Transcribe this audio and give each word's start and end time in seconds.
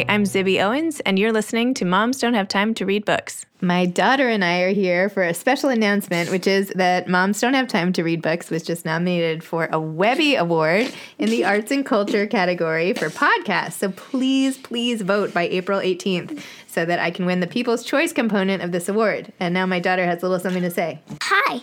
Hi, 0.00 0.14
I'm 0.14 0.24
Zibby 0.24 0.64
Owens, 0.64 1.00
and 1.00 1.18
you're 1.18 1.30
listening 1.30 1.74
to 1.74 1.84
Moms 1.84 2.20
Don't 2.20 2.32
Have 2.32 2.48
Time 2.48 2.72
to 2.72 2.86
Read 2.86 3.04
Books. 3.04 3.44
My 3.60 3.84
daughter 3.84 4.30
and 4.30 4.42
I 4.42 4.60
are 4.60 4.72
here 4.72 5.10
for 5.10 5.22
a 5.22 5.34
special 5.34 5.68
announcement, 5.68 6.30
which 6.30 6.46
is 6.46 6.72
that 6.74 7.06
Moms 7.06 7.38
Don't 7.38 7.52
Have 7.52 7.68
Time 7.68 7.92
to 7.92 8.02
Read 8.02 8.22
Books 8.22 8.48
was 8.48 8.62
just 8.62 8.86
nominated 8.86 9.44
for 9.44 9.68
a 9.70 9.78
Webby 9.78 10.36
Award 10.36 10.90
in 11.18 11.28
the 11.28 11.44
Arts 11.44 11.70
and 11.70 11.84
Culture 11.84 12.26
category 12.26 12.94
for 12.94 13.10
podcasts. 13.10 13.72
So 13.72 13.90
please, 13.90 14.56
please 14.56 15.02
vote 15.02 15.34
by 15.34 15.42
April 15.48 15.80
18th 15.80 16.42
so 16.66 16.86
that 16.86 16.98
I 16.98 17.10
can 17.10 17.26
win 17.26 17.40
the 17.40 17.46
People's 17.46 17.84
Choice 17.84 18.14
component 18.14 18.62
of 18.62 18.72
this 18.72 18.88
award. 18.88 19.34
And 19.38 19.52
now 19.52 19.66
my 19.66 19.80
daughter 19.80 20.06
has 20.06 20.22
a 20.22 20.28
little 20.28 20.40
something 20.40 20.62
to 20.62 20.70
say. 20.70 21.02
Hi. 21.20 21.60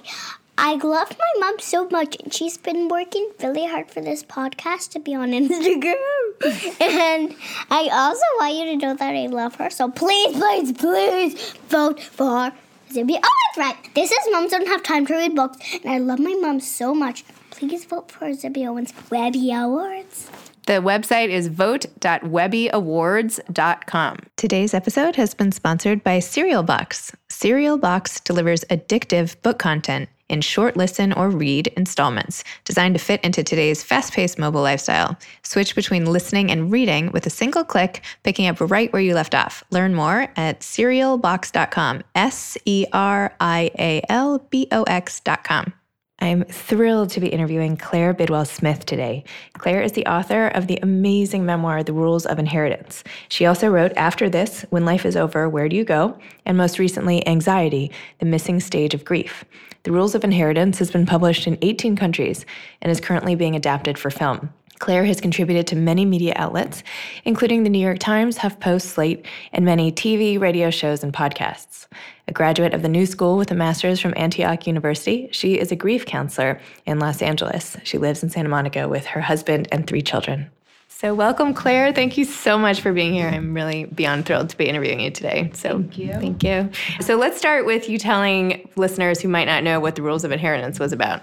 I 0.60 0.74
love 0.76 1.12
my 1.12 1.34
mom 1.40 1.60
so 1.60 1.88
much, 1.90 2.18
and 2.22 2.34
she's 2.34 2.58
been 2.58 2.88
working 2.88 3.30
really 3.44 3.68
hard 3.68 3.92
for 3.92 4.02
this 4.02 4.24
podcast 4.24 4.90
to 4.92 5.00
be 5.00 5.14
on 5.14 5.30
Instagram. 5.30 5.94
and 6.82 7.36
I 7.70 7.90
also 7.92 8.24
want 8.40 8.56
you 8.56 8.66
to 8.66 8.76
know 8.78 8.96
that 8.96 9.16
I 9.16 9.28
love 9.28 9.54
her. 9.56 9.70
So 9.70 9.92
please, 9.92 10.36
please, 10.36 10.72
please 10.72 11.52
vote 11.70 12.02
for 12.02 12.52
Zibby. 12.90 13.20
Oh, 13.24 13.32
that's 13.56 13.58
right. 13.58 13.78
This 13.94 14.12
is 14.12 14.20
Moms 14.32 14.50
Don't 14.50 14.68
Have 14.68 14.82
Time 14.82 15.06
to 15.06 15.14
Read 15.14 15.36
Books, 15.36 15.60
and 15.84 15.92
I 15.92 16.00
love 16.00 16.18
my 16.20 16.34
mom 16.42 16.60
so 16.60 16.96
much. 16.96 17.24
Please 17.52 17.86
vote 17.86 18.12
for 18.12 18.30
Zibby 18.30 18.68
Owens 18.68 18.94
Webby 19.12 19.54
Awards. 19.54 20.32
The 20.66 20.82
website 20.82 21.30
is 21.30 21.48
vote.webbyawards.com. 21.48 24.18
Today's 24.36 24.74
episode 24.74 25.16
has 25.16 25.34
been 25.34 25.54
sponsored 25.54 26.04
by 26.04 26.20
Serial 26.20 26.64
Box. 26.64 27.16
Serial 27.30 27.78
Box 27.78 28.20
delivers 28.20 28.66
addictive 28.66 29.42
book 29.44 29.60
content 29.60 30.10
in 30.30 30.42
short 30.42 30.78
listen 30.78 31.14
or 31.14 31.30
read 31.30 31.68
installments 31.78 32.44
designed 32.66 32.96
to 32.96 33.00
fit 33.00 33.24
into 33.24 33.44
today's 33.44 33.84
fast 33.84 34.14
paced 34.14 34.38
mobile 34.38 34.62
lifestyle. 34.62 35.18
Switch 35.44 35.76
between 35.76 36.06
listening 36.06 36.52
and 36.52 36.72
reading 36.72 37.12
with 37.12 37.26
a 37.26 37.30
single 37.30 37.64
click, 37.64 38.02
picking 38.24 38.48
up 38.48 38.58
right 38.60 38.92
where 38.94 39.02
you 39.02 39.14
left 39.14 39.36
off. 39.36 39.64
Learn 39.72 39.94
more 39.94 40.28
at 40.36 40.62
serialbox.com. 40.62 42.04
S 42.16 42.58
E 42.66 42.86
R 42.94 43.34
I 43.40 43.72
A 43.78 44.02
L 44.10 44.46
B 44.50 44.68
O 44.72 44.84
X.com. 44.84 45.74
I'm 46.20 46.46
thrilled 46.46 47.12
to 47.12 47.20
be 47.20 47.28
interviewing 47.28 47.78
Claire 47.78 48.12
Bidwell 48.12 48.46
Smith 48.46 48.86
today. 48.86 49.24
Claire 49.54 49.84
is 49.84 49.92
the 49.92 50.06
author 50.08 50.48
of 50.48 50.66
the 50.66 50.80
amazing 50.82 51.46
memoir, 51.46 51.84
The 51.84 51.94
Rules 51.94 52.26
of 52.26 52.40
Inheritance. 52.40 53.04
She 53.30 53.46
also 53.46 53.70
wrote 53.70 53.94
After 53.96 54.28
This, 54.28 54.66
When 54.72 54.84
Life 54.84 55.06
is 55.06 55.16
Over, 55.16 55.48
Where 55.48 55.70
Do 55.70 55.76
You 55.76 55.84
Go? 55.84 56.18
And 56.44 56.58
most 56.58 56.80
recently, 56.80 57.26
Anxiety, 57.28 57.92
The 58.18 58.26
Missing 58.26 58.62
Stage 58.62 58.96
of 58.96 59.06
Grief. 59.06 59.46
The 59.84 59.92
Rules 59.92 60.16
of 60.16 60.24
Inheritance 60.24 60.80
has 60.80 60.90
been 60.90 61.06
published 61.06 61.46
in 61.46 61.60
18 61.62 61.96
countries 61.96 62.48
and 62.82 62.92
is 62.92 63.00
currently 63.00 63.36
being 63.36 63.56
adapted 63.56 64.00
for 64.00 64.10
film. 64.10 64.50
Claire 64.80 65.06
has 65.06 65.20
contributed 65.20 65.68
to 65.68 65.76
many 65.76 66.06
media 66.06 66.34
outlets, 66.36 66.84
including 67.26 67.64
the 67.64 67.70
New 67.70 67.80
York 67.80 68.00
Times, 68.00 68.38
HuffPost, 68.38 68.82
Slate, 68.84 69.26
and 69.52 69.66
many 69.66 69.92
TV, 69.92 70.40
radio 70.40 70.70
shows, 70.70 71.04
and 71.04 71.14
podcasts. 71.14 71.88
A 72.28 72.34
graduate 72.34 72.74
of 72.74 72.82
the 72.82 72.90
New 72.90 73.06
School 73.06 73.38
with 73.38 73.52
a 73.52 73.56
master's 73.56 74.00
from 74.00 74.14
Antioch 74.18 74.68
University, 74.68 75.30
she 75.32 75.58
is 75.58 75.72
a 75.72 75.76
grief 75.76 76.06
counselor 76.06 76.60
in 76.86 77.00
Los 77.00 77.22
Angeles. 77.22 77.78
She 77.84 77.98
lives 77.98 78.22
in 78.22 78.30
Santa 78.30 78.50
Monica 78.50 78.88
with 78.88 79.06
her 79.06 79.22
husband 79.22 79.68
and 79.72 79.88
three 79.88 80.02
children. 80.02 80.52
So, 80.90 81.14
welcome, 81.14 81.54
Claire. 81.54 81.94
Thank 81.94 82.18
you 82.18 82.26
so 82.26 82.58
much 82.58 82.82
for 82.82 82.92
being 82.92 83.14
here. 83.14 83.28
I'm 83.28 83.54
really 83.54 83.86
beyond 83.86 84.26
thrilled 84.26 84.50
to 84.50 84.58
be 84.58 84.68
interviewing 84.68 85.00
you 85.00 85.12
today. 85.12 85.52
So, 85.54 85.70
thank 85.70 85.98
you. 85.98 86.14
Thank 86.14 86.44
you. 86.44 86.72
So, 87.02 87.18
let's 87.18 87.38
start 87.38 87.68
with 87.68 87.88
you 87.88 88.00
telling 88.00 88.68
listeners 88.76 89.22
who 89.22 89.28
might 89.28 89.46
not 89.46 89.64
know 89.64 89.80
what 89.80 89.96
the 89.96 90.02
rules 90.02 90.24
of 90.24 90.32
inheritance 90.32 90.80
was 90.80 90.94
about. 90.94 91.22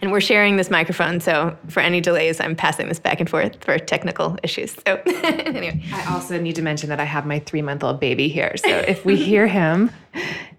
And 0.00 0.12
we're 0.12 0.20
sharing 0.20 0.56
this 0.56 0.70
microphone, 0.70 1.20
so 1.20 1.56
for 1.68 1.80
any 1.80 2.00
delays, 2.00 2.40
I'm 2.40 2.54
passing 2.54 2.88
this 2.88 2.98
back 2.98 3.20
and 3.20 3.28
forth 3.28 3.62
for 3.64 3.78
technical 3.78 4.38
issues. 4.42 4.74
So, 4.86 4.96
anyway. 5.06 5.82
I 5.92 6.14
also 6.14 6.40
need 6.40 6.56
to 6.56 6.62
mention 6.62 6.88
that 6.90 7.00
I 7.00 7.04
have 7.04 7.26
my 7.26 7.40
three 7.40 7.62
month 7.62 7.82
old 7.82 7.98
baby 7.98 8.28
here. 8.28 8.56
So, 8.56 8.68
if 8.68 9.04
we 9.04 9.16
hear 9.16 9.46
him, 9.46 9.90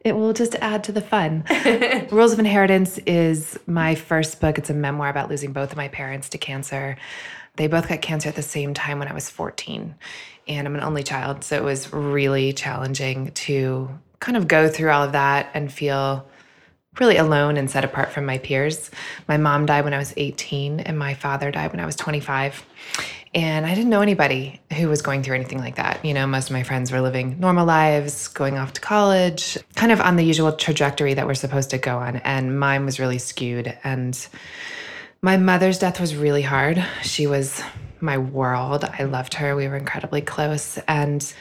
it 0.03 0.13
will 0.13 0.33
just 0.33 0.55
add 0.55 0.83
to 0.85 0.91
the 0.91 1.01
fun. 1.01 1.45
Rules 2.11 2.33
of 2.33 2.39
Inheritance 2.39 2.97
is 2.99 3.57
my 3.65 3.95
first 3.95 4.41
book. 4.41 4.57
It's 4.57 4.69
a 4.69 4.73
memoir 4.73 5.09
about 5.09 5.29
losing 5.29 5.53
both 5.53 5.71
of 5.71 5.77
my 5.77 5.87
parents 5.87 6.29
to 6.29 6.37
cancer. 6.37 6.97
They 7.55 7.67
both 7.67 7.87
got 7.87 8.01
cancer 8.01 8.29
at 8.29 8.35
the 8.35 8.41
same 8.41 8.73
time 8.73 8.99
when 8.99 9.07
I 9.07 9.13
was 9.13 9.29
14. 9.29 9.95
And 10.47 10.67
I'm 10.67 10.75
an 10.75 10.81
only 10.81 11.03
child. 11.03 11.43
So, 11.43 11.55
it 11.55 11.63
was 11.63 11.93
really 11.93 12.51
challenging 12.51 13.31
to 13.31 13.89
kind 14.19 14.35
of 14.35 14.49
go 14.49 14.67
through 14.67 14.89
all 14.89 15.03
of 15.03 15.13
that 15.13 15.49
and 15.53 15.71
feel 15.71 16.27
really 16.99 17.17
alone 17.17 17.57
and 17.57 17.69
set 17.69 17.85
apart 17.85 18.11
from 18.11 18.25
my 18.25 18.37
peers. 18.37 18.91
My 19.27 19.37
mom 19.37 19.65
died 19.65 19.83
when 19.83 19.93
I 19.93 19.97
was 19.97 20.13
18, 20.17 20.81
and 20.81 20.97
my 20.97 21.13
father 21.13 21.51
died 21.51 21.71
when 21.71 21.79
I 21.79 21.85
was 21.85 21.95
25. 21.95 22.65
And 23.35 23.65
I 23.65 23.75
didn't 23.75 23.91
know 23.91 24.01
anybody 24.01 24.59
who 24.73 24.89
was 24.89 25.03
going 25.03 25.21
through 25.21 25.35
anything 25.35 25.59
like 25.59 25.75
that. 25.75 26.03
You 26.03 26.15
know, 26.15 26.25
most 26.25 26.49
of 26.49 26.53
my 26.53 26.63
friends 26.63 26.91
were 26.91 26.99
living 26.99 27.39
normal 27.39 27.65
lives, 27.65 28.27
going 28.27 28.57
off 28.57 28.73
to 28.73 28.81
college, 28.81 29.57
kind 29.75 29.91
of 29.91 30.01
on 30.01 30.15
the 30.15 30.23
usual 30.23 30.51
trajectory 30.51 31.13
that 31.13 31.27
we're 31.27 31.35
supposed 31.35 31.69
to 31.69 31.77
go 31.77 31.97
on. 31.97 32.17
And 32.17 32.59
mine 32.59 32.85
was 32.85 32.99
really 32.99 33.19
skewed. 33.19 33.77
And 33.83 34.27
my 35.21 35.37
mother's 35.37 35.77
death 35.77 35.99
was 35.99 36.15
really 36.15 36.41
hard. 36.41 36.83
She 37.03 37.27
was 37.27 37.61
my 38.01 38.17
world. 38.17 38.83
I 38.83 39.03
loved 39.03 39.35
her. 39.35 39.55
We 39.55 39.67
were 39.67 39.77
incredibly 39.77 40.21
close. 40.21 40.79
And 40.87 41.31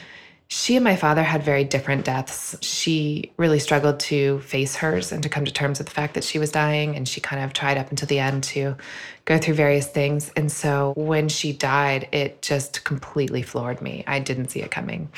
she 0.51 0.75
and 0.75 0.83
my 0.83 0.95
father 0.95 1.21
had 1.21 1.43
very 1.43 1.63
different 1.63 2.05
deaths. 2.05 2.55
She 2.61 3.31
really 3.37 3.59
struggled 3.59 3.99
to 4.01 4.39
face 4.39 4.75
hers 4.75 5.11
and 5.11 5.21
to 5.21 5.29
come 5.29 5.45
to 5.45 5.53
terms 5.53 5.77
with 5.77 5.87
the 5.87 5.93
fact 5.93 6.15
that 6.15 6.23
she 6.23 6.39
was 6.39 6.51
dying. 6.51 6.95
And 6.95 7.07
she 7.07 7.21
kind 7.21 7.43
of 7.43 7.53
tried 7.53 7.77
up 7.77 7.91
until 7.91 8.07
the 8.07 8.17
end 8.17 8.43
to 8.45 8.75
go 9.25 9.37
through 9.37 9.53
various 9.53 9.87
things. 9.87 10.31
And 10.35 10.51
so 10.51 10.93
when 10.97 11.29
she 11.29 11.53
died, 11.53 12.09
it 12.11 12.41
just 12.41 12.83
completely 12.83 13.43
floored 13.43 13.79
me. 13.79 14.03
I 14.07 14.17
didn't 14.17 14.49
see 14.49 14.61
it 14.61 14.71
coming. 14.71 15.09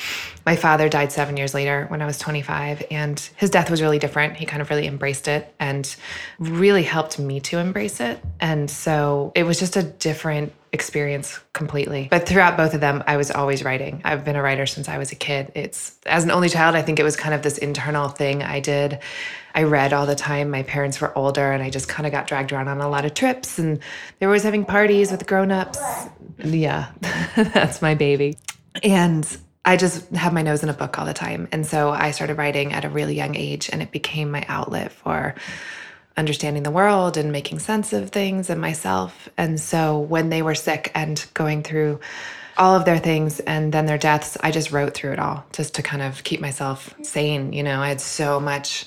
My 0.45 0.57
father 0.57 0.89
died 0.89 1.13
seven 1.13 1.37
years 1.37 1.53
later 1.53 1.85
when 1.87 2.01
I 2.01 2.05
was 2.05 2.17
25, 2.17 2.83
and 2.91 3.17
his 3.37 3.49
death 3.49 3.71
was 3.71 3.81
really 3.81 3.99
different. 3.99 4.35
He 4.35 4.45
kind 4.45 4.61
of 4.61 4.69
really 4.69 4.85
embraced 4.85 5.29
it 5.29 5.55
and 5.61 5.95
really 6.39 6.83
helped 6.83 7.19
me 7.19 7.39
to 7.39 7.57
embrace 7.57 8.01
it. 8.01 8.21
And 8.41 8.69
so 8.69 9.31
it 9.33 9.43
was 9.43 9.59
just 9.59 9.77
a 9.77 9.83
different 9.83 10.51
experience 10.73 11.39
completely. 11.51 12.07
But 12.09 12.27
throughout 12.27 12.55
both 12.55 12.73
of 12.73 12.81
them, 12.81 13.03
I 13.05 13.17
was 13.17 13.29
always 13.29 13.63
writing. 13.63 14.01
I've 14.05 14.23
been 14.23 14.37
a 14.37 14.41
writer 14.41 14.65
since 14.65 14.87
I 14.87 14.97
was 14.97 15.11
a 15.11 15.15
kid. 15.15 15.51
It's 15.53 15.97
as 16.05 16.23
an 16.23 16.31
only 16.31 16.47
child, 16.47 16.75
I 16.75 16.81
think 16.81 16.99
it 16.99 17.03
was 17.03 17.17
kind 17.17 17.33
of 17.33 17.41
this 17.41 17.57
internal 17.57 18.07
thing 18.07 18.41
I 18.41 18.61
did. 18.61 18.99
I 19.53 19.63
read 19.63 19.91
all 19.91 20.05
the 20.05 20.15
time. 20.15 20.49
My 20.49 20.63
parents 20.63 21.01
were 21.01 21.15
older 21.17 21.51
and 21.51 21.61
I 21.61 21.69
just 21.69 21.89
kind 21.89 22.05
of 22.05 22.13
got 22.13 22.27
dragged 22.27 22.53
around 22.53 22.69
on 22.69 22.79
a 22.79 22.87
lot 22.87 23.03
of 23.03 23.13
trips 23.13 23.59
and 23.59 23.79
they 24.19 24.25
were 24.25 24.31
always 24.31 24.43
having 24.43 24.63
parties 24.63 25.11
with 25.11 25.27
grown-ups. 25.27 25.79
Yeah, 26.37 26.91
that's 27.35 27.81
my 27.81 27.95
baby. 27.95 28.37
And 28.81 29.27
I 29.65 29.75
just 29.75 30.09
had 30.11 30.33
my 30.33 30.41
nose 30.41 30.63
in 30.63 30.69
a 30.69 30.73
book 30.73 30.97
all 30.97 31.05
the 31.05 31.13
time. 31.13 31.49
And 31.51 31.65
so 31.65 31.89
I 31.89 32.11
started 32.11 32.37
writing 32.37 32.71
at 32.71 32.85
a 32.85 32.89
really 32.89 33.15
young 33.15 33.35
age 33.35 33.69
and 33.71 33.81
it 33.81 33.91
became 33.91 34.31
my 34.31 34.45
outlet 34.47 34.93
for 34.93 35.35
understanding 36.17 36.63
the 36.63 36.71
world 36.71 37.17
and 37.17 37.31
making 37.31 37.59
sense 37.59 37.93
of 37.93 38.09
things 38.09 38.49
and 38.49 38.59
myself. 38.61 39.29
And 39.37 39.59
so 39.59 39.99
when 39.99 40.29
they 40.29 40.41
were 40.41 40.55
sick 40.55 40.91
and 40.93 41.25
going 41.33 41.63
through 41.63 41.99
all 42.57 42.75
of 42.75 42.85
their 42.85 42.97
things 42.99 43.39
and 43.41 43.73
then 43.73 43.85
their 43.85 43.97
deaths, 43.97 44.37
I 44.41 44.51
just 44.51 44.71
wrote 44.71 44.93
through 44.93 45.13
it 45.13 45.19
all 45.19 45.45
just 45.53 45.75
to 45.75 45.81
kind 45.83 46.01
of 46.01 46.23
keep 46.23 46.41
myself 46.41 46.93
sane. 47.01 47.53
You 47.53 47.63
know, 47.63 47.79
I 47.81 47.87
had 47.89 48.01
so 48.01 48.39
much 48.39 48.85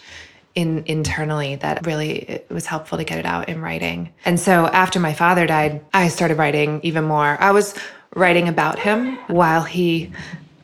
in 0.54 0.84
internally 0.86 1.56
that 1.56 1.84
really 1.86 2.12
it 2.18 2.46
was 2.50 2.66
helpful 2.66 2.98
to 2.98 3.04
get 3.04 3.18
it 3.18 3.26
out 3.26 3.48
in 3.48 3.60
writing. 3.60 4.12
And 4.24 4.38
so 4.38 4.66
after 4.66 5.00
my 5.00 5.12
father 5.12 5.46
died, 5.46 5.84
I 5.92 6.08
started 6.08 6.38
writing 6.38 6.80
even 6.84 7.04
more. 7.04 7.36
I 7.40 7.50
was 7.50 7.74
writing 8.14 8.48
about 8.48 8.78
him 8.78 9.16
while 9.26 9.62
he 9.62 10.12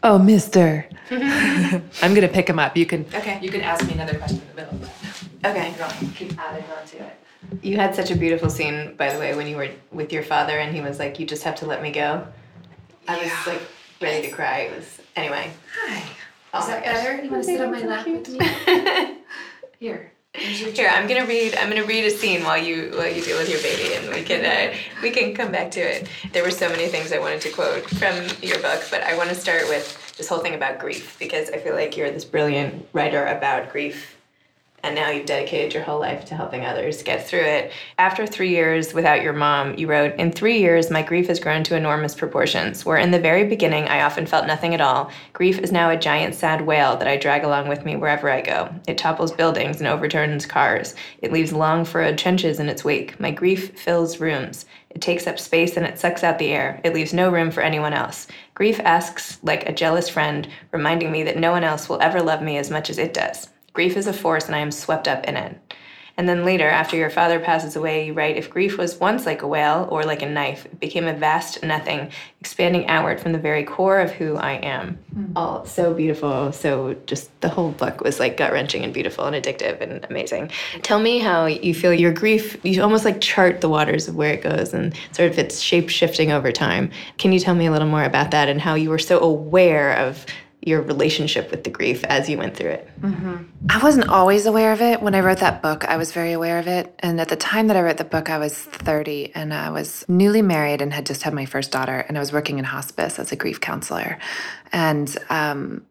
Oh, 0.02 0.18
mister. 0.18 0.86
Mm-hmm. 1.10 1.86
I'm 2.04 2.14
gonna 2.14 2.28
pick 2.28 2.48
him 2.48 2.58
up. 2.58 2.74
You 2.76 2.86
can 2.86 3.04
Okay. 3.14 3.38
you 3.42 3.50
can 3.50 3.60
ask 3.60 3.84
me 3.86 3.92
another 3.94 4.16
question 4.16 4.40
in 4.40 4.56
the 4.56 4.62
middle. 4.62 4.88
Okay. 5.44 5.74
Keep 6.16 6.38
adding 6.38 6.64
on 6.78 6.86
to 6.86 6.96
it. 6.98 7.16
You 7.62 7.76
had 7.76 7.94
such 7.94 8.10
a 8.10 8.16
beautiful 8.16 8.50
scene, 8.50 8.94
by 8.96 9.12
the 9.12 9.18
way, 9.18 9.34
when 9.34 9.46
you 9.46 9.56
were 9.56 9.70
with 9.90 10.12
your 10.12 10.22
father 10.22 10.58
and 10.58 10.74
he 10.74 10.82
was 10.82 10.98
like, 10.98 11.18
You 11.18 11.26
just 11.26 11.42
have 11.44 11.56
to 11.56 11.66
let 11.66 11.82
me 11.82 11.90
go. 11.90 12.26
I 13.08 13.22
was 13.22 13.46
like 13.46 13.62
ready 14.00 14.26
to 14.28 14.32
cry. 14.32 14.60
It 14.60 14.76
was, 14.76 15.00
anyway. 15.16 15.50
Hi. 15.82 16.02
Oh 16.52 16.60
Is 16.60 16.66
that 16.66 16.84
gosh. 16.84 16.94
better? 16.94 17.22
You 17.22 17.30
want 17.30 17.44
to 17.44 17.48
sit 17.48 17.60
on 17.60 17.70
my 17.70 17.80
lap 17.80 18.06
with 18.06 18.28
me? 18.28 19.16
Here. 19.78 20.12
here's 20.34 20.60
your 20.60 20.70
Here, 20.72 20.90
I'm 20.92 21.08
gonna 21.08 21.24
read. 21.24 21.56
I'm 21.56 21.70
gonna 21.70 21.84
read 21.84 22.04
a 22.04 22.10
scene 22.10 22.42
while 22.42 22.58
you 22.62 22.92
while 22.96 23.08
you 23.08 23.22
deal 23.22 23.38
with 23.38 23.48
your 23.48 23.62
baby, 23.62 23.94
and 23.94 24.14
we 24.14 24.22
can 24.22 24.44
uh, 24.44 24.76
we 25.02 25.10
can 25.10 25.34
come 25.34 25.50
back 25.50 25.70
to 25.72 25.80
it. 25.80 26.08
There 26.32 26.42
were 26.42 26.50
so 26.50 26.68
many 26.68 26.88
things 26.88 27.12
I 27.12 27.18
wanted 27.18 27.40
to 27.42 27.50
quote 27.50 27.88
from 27.88 28.14
your 28.42 28.58
book, 28.60 28.84
but 28.90 29.02
I 29.02 29.16
want 29.16 29.30
to 29.30 29.34
start 29.34 29.68
with 29.68 30.16
this 30.18 30.28
whole 30.28 30.40
thing 30.40 30.54
about 30.54 30.78
grief 30.78 31.16
because 31.18 31.48
I 31.50 31.58
feel 31.58 31.74
like 31.74 31.96
you're 31.96 32.10
this 32.10 32.24
brilliant 32.26 32.86
writer 32.92 33.24
about 33.26 33.72
grief 33.72 34.19
and 34.82 34.94
now 34.94 35.10
you've 35.10 35.26
dedicated 35.26 35.74
your 35.74 35.82
whole 35.82 36.00
life 36.00 36.24
to 36.26 36.34
helping 36.34 36.64
others 36.64 37.02
get 37.02 37.26
through 37.26 37.44
it. 37.44 37.72
After 37.98 38.26
three 38.26 38.50
years 38.50 38.94
without 38.94 39.22
your 39.22 39.32
mom, 39.32 39.76
you 39.76 39.86
wrote, 39.86 40.14
In 40.16 40.32
three 40.32 40.58
years, 40.58 40.90
my 40.90 41.02
grief 41.02 41.28
has 41.28 41.40
grown 41.40 41.62
to 41.64 41.76
enormous 41.76 42.14
proportions. 42.14 42.84
Where 42.84 42.98
in 42.98 43.10
the 43.10 43.18
very 43.18 43.44
beginning 43.44 43.88
I 43.88 44.02
often 44.02 44.26
felt 44.26 44.46
nothing 44.46 44.74
at 44.74 44.80
all, 44.80 45.10
grief 45.32 45.58
is 45.58 45.72
now 45.72 45.90
a 45.90 45.96
giant 45.96 46.34
sad 46.34 46.66
whale 46.66 46.96
that 46.96 47.08
I 47.08 47.16
drag 47.16 47.44
along 47.44 47.68
with 47.68 47.84
me 47.84 47.96
wherever 47.96 48.30
I 48.30 48.40
go. 48.40 48.74
It 48.86 48.98
topples 48.98 49.32
buildings 49.32 49.80
and 49.80 49.88
overturns 49.88 50.46
cars. 50.46 50.94
It 51.22 51.32
leaves 51.32 51.52
long 51.52 51.84
furrowed 51.84 52.18
trenches 52.18 52.58
in 52.58 52.68
its 52.68 52.84
wake. 52.84 53.18
My 53.20 53.30
grief 53.30 53.78
fills 53.78 54.20
rooms. 54.20 54.66
It 54.90 55.00
takes 55.00 55.26
up 55.26 55.38
space 55.38 55.76
and 55.76 55.86
it 55.86 55.98
sucks 55.98 56.24
out 56.24 56.38
the 56.38 56.50
air. 56.50 56.80
It 56.82 56.94
leaves 56.94 57.14
no 57.14 57.30
room 57.30 57.50
for 57.50 57.62
anyone 57.62 57.92
else. 57.92 58.26
Grief 58.54 58.80
asks 58.80 59.38
like 59.42 59.68
a 59.68 59.72
jealous 59.72 60.08
friend, 60.08 60.48
reminding 60.72 61.12
me 61.12 61.22
that 61.22 61.38
no 61.38 61.52
one 61.52 61.64
else 61.64 61.88
will 61.88 62.02
ever 62.02 62.20
love 62.20 62.42
me 62.42 62.58
as 62.58 62.70
much 62.70 62.90
as 62.90 62.98
it 62.98 63.14
does. 63.14 63.48
Grief 63.72 63.96
is 63.96 64.06
a 64.06 64.12
force, 64.12 64.46
and 64.46 64.54
I 64.54 64.58
am 64.58 64.70
swept 64.70 65.08
up 65.08 65.24
in 65.24 65.36
it. 65.36 65.58
And 66.20 66.28
then 66.28 66.44
later, 66.44 66.68
after 66.68 66.98
your 66.98 67.08
father 67.08 67.40
passes 67.40 67.76
away, 67.76 68.06
you 68.06 68.12
write 68.12 68.36
If 68.36 68.50
grief 68.50 68.76
was 68.76 69.00
once 69.00 69.24
like 69.24 69.40
a 69.40 69.46
whale 69.46 69.88
or 69.90 70.02
like 70.02 70.20
a 70.20 70.28
knife, 70.28 70.66
it 70.66 70.78
became 70.78 71.06
a 71.06 71.14
vast 71.14 71.62
nothing, 71.62 72.10
expanding 72.42 72.86
outward 72.88 73.20
from 73.20 73.32
the 73.32 73.38
very 73.38 73.64
core 73.64 74.00
of 74.00 74.10
who 74.10 74.36
I 74.36 74.52
am. 74.56 74.98
Mm. 75.16 75.32
All 75.34 75.64
so 75.64 75.94
beautiful. 75.94 76.52
So, 76.52 76.94
just 77.06 77.30
the 77.40 77.48
whole 77.48 77.70
book 77.70 78.02
was 78.02 78.20
like 78.20 78.36
gut 78.36 78.52
wrenching 78.52 78.84
and 78.84 78.92
beautiful 78.92 79.24
and 79.24 79.34
addictive 79.34 79.80
and 79.80 80.04
amazing. 80.10 80.50
Tell 80.82 81.00
me 81.00 81.20
how 81.20 81.46
you 81.46 81.72
feel 81.72 81.94
your 81.94 82.12
grief, 82.12 82.62
you 82.62 82.82
almost 82.82 83.06
like 83.06 83.22
chart 83.22 83.62
the 83.62 83.70
waters 83.70 84.06
of 84.06 84.14
where 84.14 84.34
it 84.34 84.42
goes 84.42 84.74
and 84.74 84.94
sort 85.12 85.30
of 85.30 85.38
its 85.38 85.60
shape 85.60 85.88
shifting 85.88 86.32
over 86.32 86.52
time. 86.52 86.90
Can 87.16 87.32
you 87.32 87.40
tell 87.40 87.54
me 87.54 87.64
a 87.64 87.70
little 87.70 87.88
more 87.88 88.04
about 88.04 88.30
that 88.32 88.50
and 88.50 88.60
how 88.60 88.74
you 88.74 88.90
were 88.90 88.98
so 88.98 89.20
aware 89.20 89.96
of 89.96 90.26
your 90.62 90.82
relationship 90.82 91.50
with 91.50 91.64
the 91.64 91.70
grief 91.70 92.04
as 92.04 92.28
you 92.28 92.36
went 92.36 92.56
through 92.56 92.70
it? 92.70 92.90
Mm-hmm. 93.00 93.44
I 93.70 93.82
wasn't 93.82 94.08
always 94.08 94.46
aware 94.46 94.72
of 94.72 94.82
it. 94.82 95.00
When 95.00 95.14
I 95.14 95.20
wrote 95.20 95.38
that 95.38 95.62
book, 95.62 95.84
I 95.86 95.96
was 95.96 96.12
very 96.12 96.32
aware 96.32 96.58
of 96.58 96.66
it. 96.66 96.94
And 97.00 97.20
at 97.20 97.28
the 97.28 97.36
time 97.36 97.68
that 97.68 97.76
I 97.76 97.82
wrote 97.82 97.96
the 97.96 98.04
book, 98.04 98.28
I 98.28 98.38
was 98.38 98.56
30 98.56 99.34
and 99.34 99.54
I 99.54 99.70
was 99.70 100.04
newly 100.08 100.42
married 100.42 100.82
and 100.82 100.92
had 100.92 101.06
just 101.06 101.22
had 101.22 101.32
my 101.32 101.46
first 101.46 101.72
daughter. 101.72 102.04
And 102.08 102.16
I 102.16 102.20
was 102.20 102.32
working 102.32 102.58
in 102.58 102.64
hospice 102.64 103.18
as 103.18 103.32
a 103.32 103.36
grief 103.36 103.60
counselor. 103.60 104.18
And 104.72 105.16
um, 105.30 105.86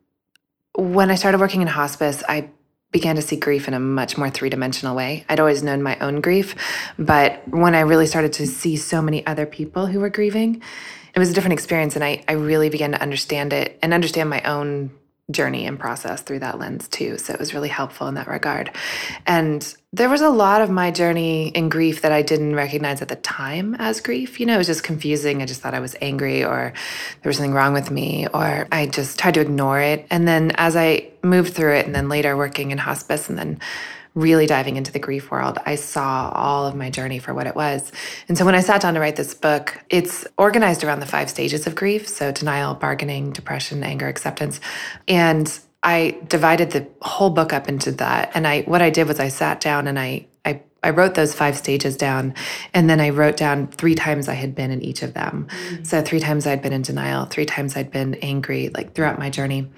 when 0.75 1.09
I 1.09 1.15
started 1.15 1.39
working 1.39 1.61
in 1.61 1.67
hospice, 1.67 2.23
I 2.29 2.49
began 2.91 3.15
to 3.15 3.21
see 3.21 3.35
grief 3.35 3.67
in 3.67 3.73
a 3.73 3.79
much 3.79 4.17
more 4.17 4.29
three 4.29 4.49
dimensional 4.49 4.95
way. 4.95 5.25
I'd 5.29 5.39
always 5.39 5.61
known 5.61 5.83
my 5.83 5.97
own 5.99 6.21
grief, 6.21 6.55
but 6.97 7.47
when 7.47 7.75
I 7.75 7.81
really 7.81 8.07
started 8.07 8.33
to 8.33 8.47
see 8.47 8.77
so 8.77 9.01
many 9.01 9.25
other 9.27 9.45
people 9.45 9.85
who 9.85 9.99
were 9.99 10.09
grieving, 10.09 10.61
it 11.19 11.23
was 11.23 11.31
a 11.31 11.33
different 11.33 11.53
experience 11.53 11.95
and 11.95 12.03
I, 12.03 12.23
I 12.27 12.33
really 12.33 12.69
began 12.69 12.93
to 12.93 13.01
understand 13.01 13.51
it 13.51 13.77
and 13.81 13.93
understand 13.93 14.29
my 14.29 14.41
own 14.43 14.91
journey 15.31 15.67
and 15.67 15.79
process 15.79 16.21
through 16.21 16.39
that 16.39 16.57
lens 16.57 16.87
too. 16.87 17.17
So 17.17 17.33
it 17.33 17.39
was 17.39 17.53
really 17.53 17.69
helpful 17.69 18.07
in 18.07 18.15
that 18.15 18.27
regard. 18.27 18.71
And 19.27 19.75
there 19.93 20.09
was 20.09 20.21
a 20.21 20.29
lot 20.29 20.61
of 20.61 20.69
my 20.69 20.91
journey 20.91 21.49
in 21.49 21.69
grief 21.69 22.01
that 22.01 22.11
I 22.11 22.21
didn't 22.21 22.55
recognize 22.55 23.01
at 23.01 23.09
the 23.09 23.15
time 23.15 23.75
as 23.75 24.01
grief. 24.01 24.39
You 24.39 24.45
know, 24.45 24.55
it 24.55 24.59
was 24.59 24.67
just 24.67 24.83
confusing. 24.83 25.41
I 25.41 25.45
just 25.45 25.61
thought 25.61 25.73
I 25.73 25.79
was 25.79 25.95
angry 26.01 26.43
or 26.43 26.73
there 27.21 27.29
was 27.29 27.37
something 27.37 27.53
wrong 27.53 27.73
with 27.73 27.91
me 27.91 28.27
or 28.27 28.67
I 28.71 28.87
just 28.87 29.19
tried 29.19 29.35
to 29.35 29.41
ignore 29.41 29.79
it. 29.79 30.07
And 30.09 30.27
then 30.27 30.51
as 30.55 30.75
I 30.75 31.09
moved 31.21 31.53
through 31.53 31.75
it 31.75 31.85
and 31.85 31.93
then 31.93 32.09
later 32.09 32.35
working 32.35 32.71
in 32.71 32.77
hospice 32.77 33.29
and 33.29 33.37
then 33.37 33.59
really 34.19 34.45
diving 34.45 34.75
into 34.75 34.91
the 34.91 34.99
grief 34.99 35.31
world, 35.31 35.57
I 35.65 35.75
saw 35.75 36.29
all 36.33 36.67
of 36.67 36.75
my 36.75 36.89
journey 36.89 37.19
for 37.19 37.33
what 37.33 37.47
it 37.47 37.55
was. 37.55 37.91
And 38.27 38.37
so 38.37 38.45
when 38.45 38.55
I 38.55 38.61
sat 38.61 38.81
down 38.81 38.93
to 38.95 38.99
write 38.99 39.15
this 39.15 39.33
book, 39.33 39.83
it's 39.89 40.27
organized 40.37 40.83
around 40.83 40.99
the 40.99 41.05
five 41.05 41.29
stages 41.29 41.65
of 41.67 41.75
grief 41.75 42.07
so 42.07 42.31
denial, 42.31 42.75
bargaining, 42.75 43.31
depression, 43.31 43.83
anger, 43.83 44.07
acceptance. 44.07 44.59
And 45.07 45.59
I 45.81 46.17
divided 46.27 46.71
the 46.71 46.87
whole 47.01 47.29
book 47.29 47.53
up 47.53 47.69
into 47.69 47.91
that. 47.93 48.31
And 48.33 48.45
I 48.45 48.61
what 48.61 48.81
I 48.81 48.89
did 48.89 49.07
was 49.07 49.19
I 49.19 49.29
sat 49.29 49.61
down 49.61 49.87
and 49.87 49.97
I 49.97 50.27
I 50.43 50.61
I 50.83 50.89
wrote 50.89 51.15
those 51.15 51.33
five 51.33 51.57
stages 51.57 51.95
down 51.95 52.33
and 52.73 52.89
then 52.89 52.99
I 52.99 53.09
wrote 53.09 53.37
down 53.37 53.67
three 53.67 53.95
times 53.95 54.27
I 54.27 54.33
had 54.33 54.55
been 54.55 54.71
in 54.71 54.81
each 54.81 55.03
of 55.03 55.13
them. 55.13 55.47
Mm-hmm. 55.49 55.83
So 55.83 56.01
three 56.01 56.19
times 56.19 56.45
I'd 56.45 56.61
been 56.61 56.73
in 56.73 56.81
denial, 56.81 57.25
three 57.25 57.45
times 57.45 57.77
I'd 57.77 57.91
been 57.91 58.15
angry, 58.15 58.69
like 58.69 58.93
throughout 58.93 59.19
my 59.19 59.29
journey. 59.29 59.69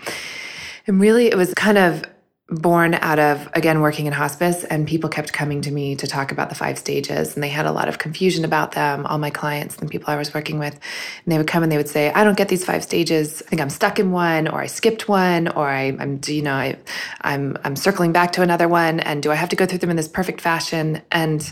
And 0.88 1.00
really 1.00 1.28
it 1.28 1.38
was 1.38 1.54
kind 1.54 1.78
of 1.78 2.04
born 2.51 2.94
out 2.95 3.18
of 3.18 3.50
again 3.53 3.81
working 3.81 4.06
in 4.06 4.13
hospice 4.13 4.63
and 4.65 4.88
people 4.88 5.09
kept 5.09 5.31
coming 5.31 5.62
to 5.62 5.71
me 5.71 5.95
to 5.95 6.06
talk 6.06 6.31
about 6.31 6.50
the 6.50 6.56
five 6.56 6.77
stages 6.77 7.33
and 7.33 7.44
they 7.44 7.50
had 7.50 7.65
a 7.65 7.71
lot 7.71 7.88
of 7.88 7.98
confusion 7.98 8.44
about 8.44 8.74
them. 8.74 9.06
All 9.06 9.18
my 9.18 9.30
clients 9.30 9.77
and 9.77 9.89
people 9.89 10.12
i 10.13 10.18
was 10.18 10.33
working 10.33 10.59
with 10.59 10.74
and 10.74 11.31
they 11.31 11.38
would 11.38 11.48
come 11.48 11.63
and 11.63 11.71
they 11.71 11.77
would 11.77 11.89
say 11.89 12.12
i 12.12 12.24
don't 12.24 12.38
get 12.38 12.50
these 12.50 12.65
five 12.65 12.83
stages. 12.83 13.42
I 13.42 13.50
think 13.50 13.62
i'm 13.62 13.69
stuck 13.69 14.00
in 14.00 14.12
one 14.12 14.48
or 14.48 14.62
i 14.62 14.68
skipped 14.68 15.07
one 15.07 15.48
or 15.48 15.68
I, 15.69 15.83
am 15.83 16.19
you 16.27 16.42
know 16.42 16.53
I, 16.53 16.77
i'm 17.21 17.57
i'm 17.63 17.75
circling 17.75 18.12
back 18.12 18.33
to 18.33 18.42
another 18.42 18.68
one 18.68 19.00
and 19.00 19.24
do 19.24 19.31
i 19.31 19.36
have 19.36 19.50
to 19.50 19.56
go 19.56 19.65
through 19.65 19.80
them 19.80 19.89
in 19.89 19.95
this 19.95 20.07
perfect 20.07 20.42
fashion? 20.42 21.01
And 21.12 21.51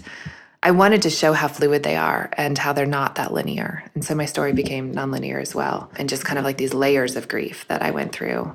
I 0.62 0.72
wanted 0.72 1.04
to 1.04 1.10
show 1.10 1.32
how 1.32 1.48
fluid 1.48 1.84
they 1.84 1.96
are 1.96 2.30
and 2.34 2.58
how 2.58 2.74
they're 2.74 2.86
not 2.86 3.16
that 3.16 3.32
linear. 3.32 3.86
And 3.96 4.04
so 4.04 4.14
my 4.14 4.26
story 4.26 4.52
became 4.52 4.94
nonlinear 4.94 5.42
as 5.42 5.56
well, 5.56 5.90
and 5.96 6.10
just 6.10 6.26
kind 6.26 6.38
of 6.38 6.44
like 6.44 6.58
these 6.58 6.74
layers 6.74 7.16
of 7.16 7.30
grief 7.30 7.66
that 7.70 7.82
I 7.82 7.92
went 7.92 8.12
through. 8.12 8.54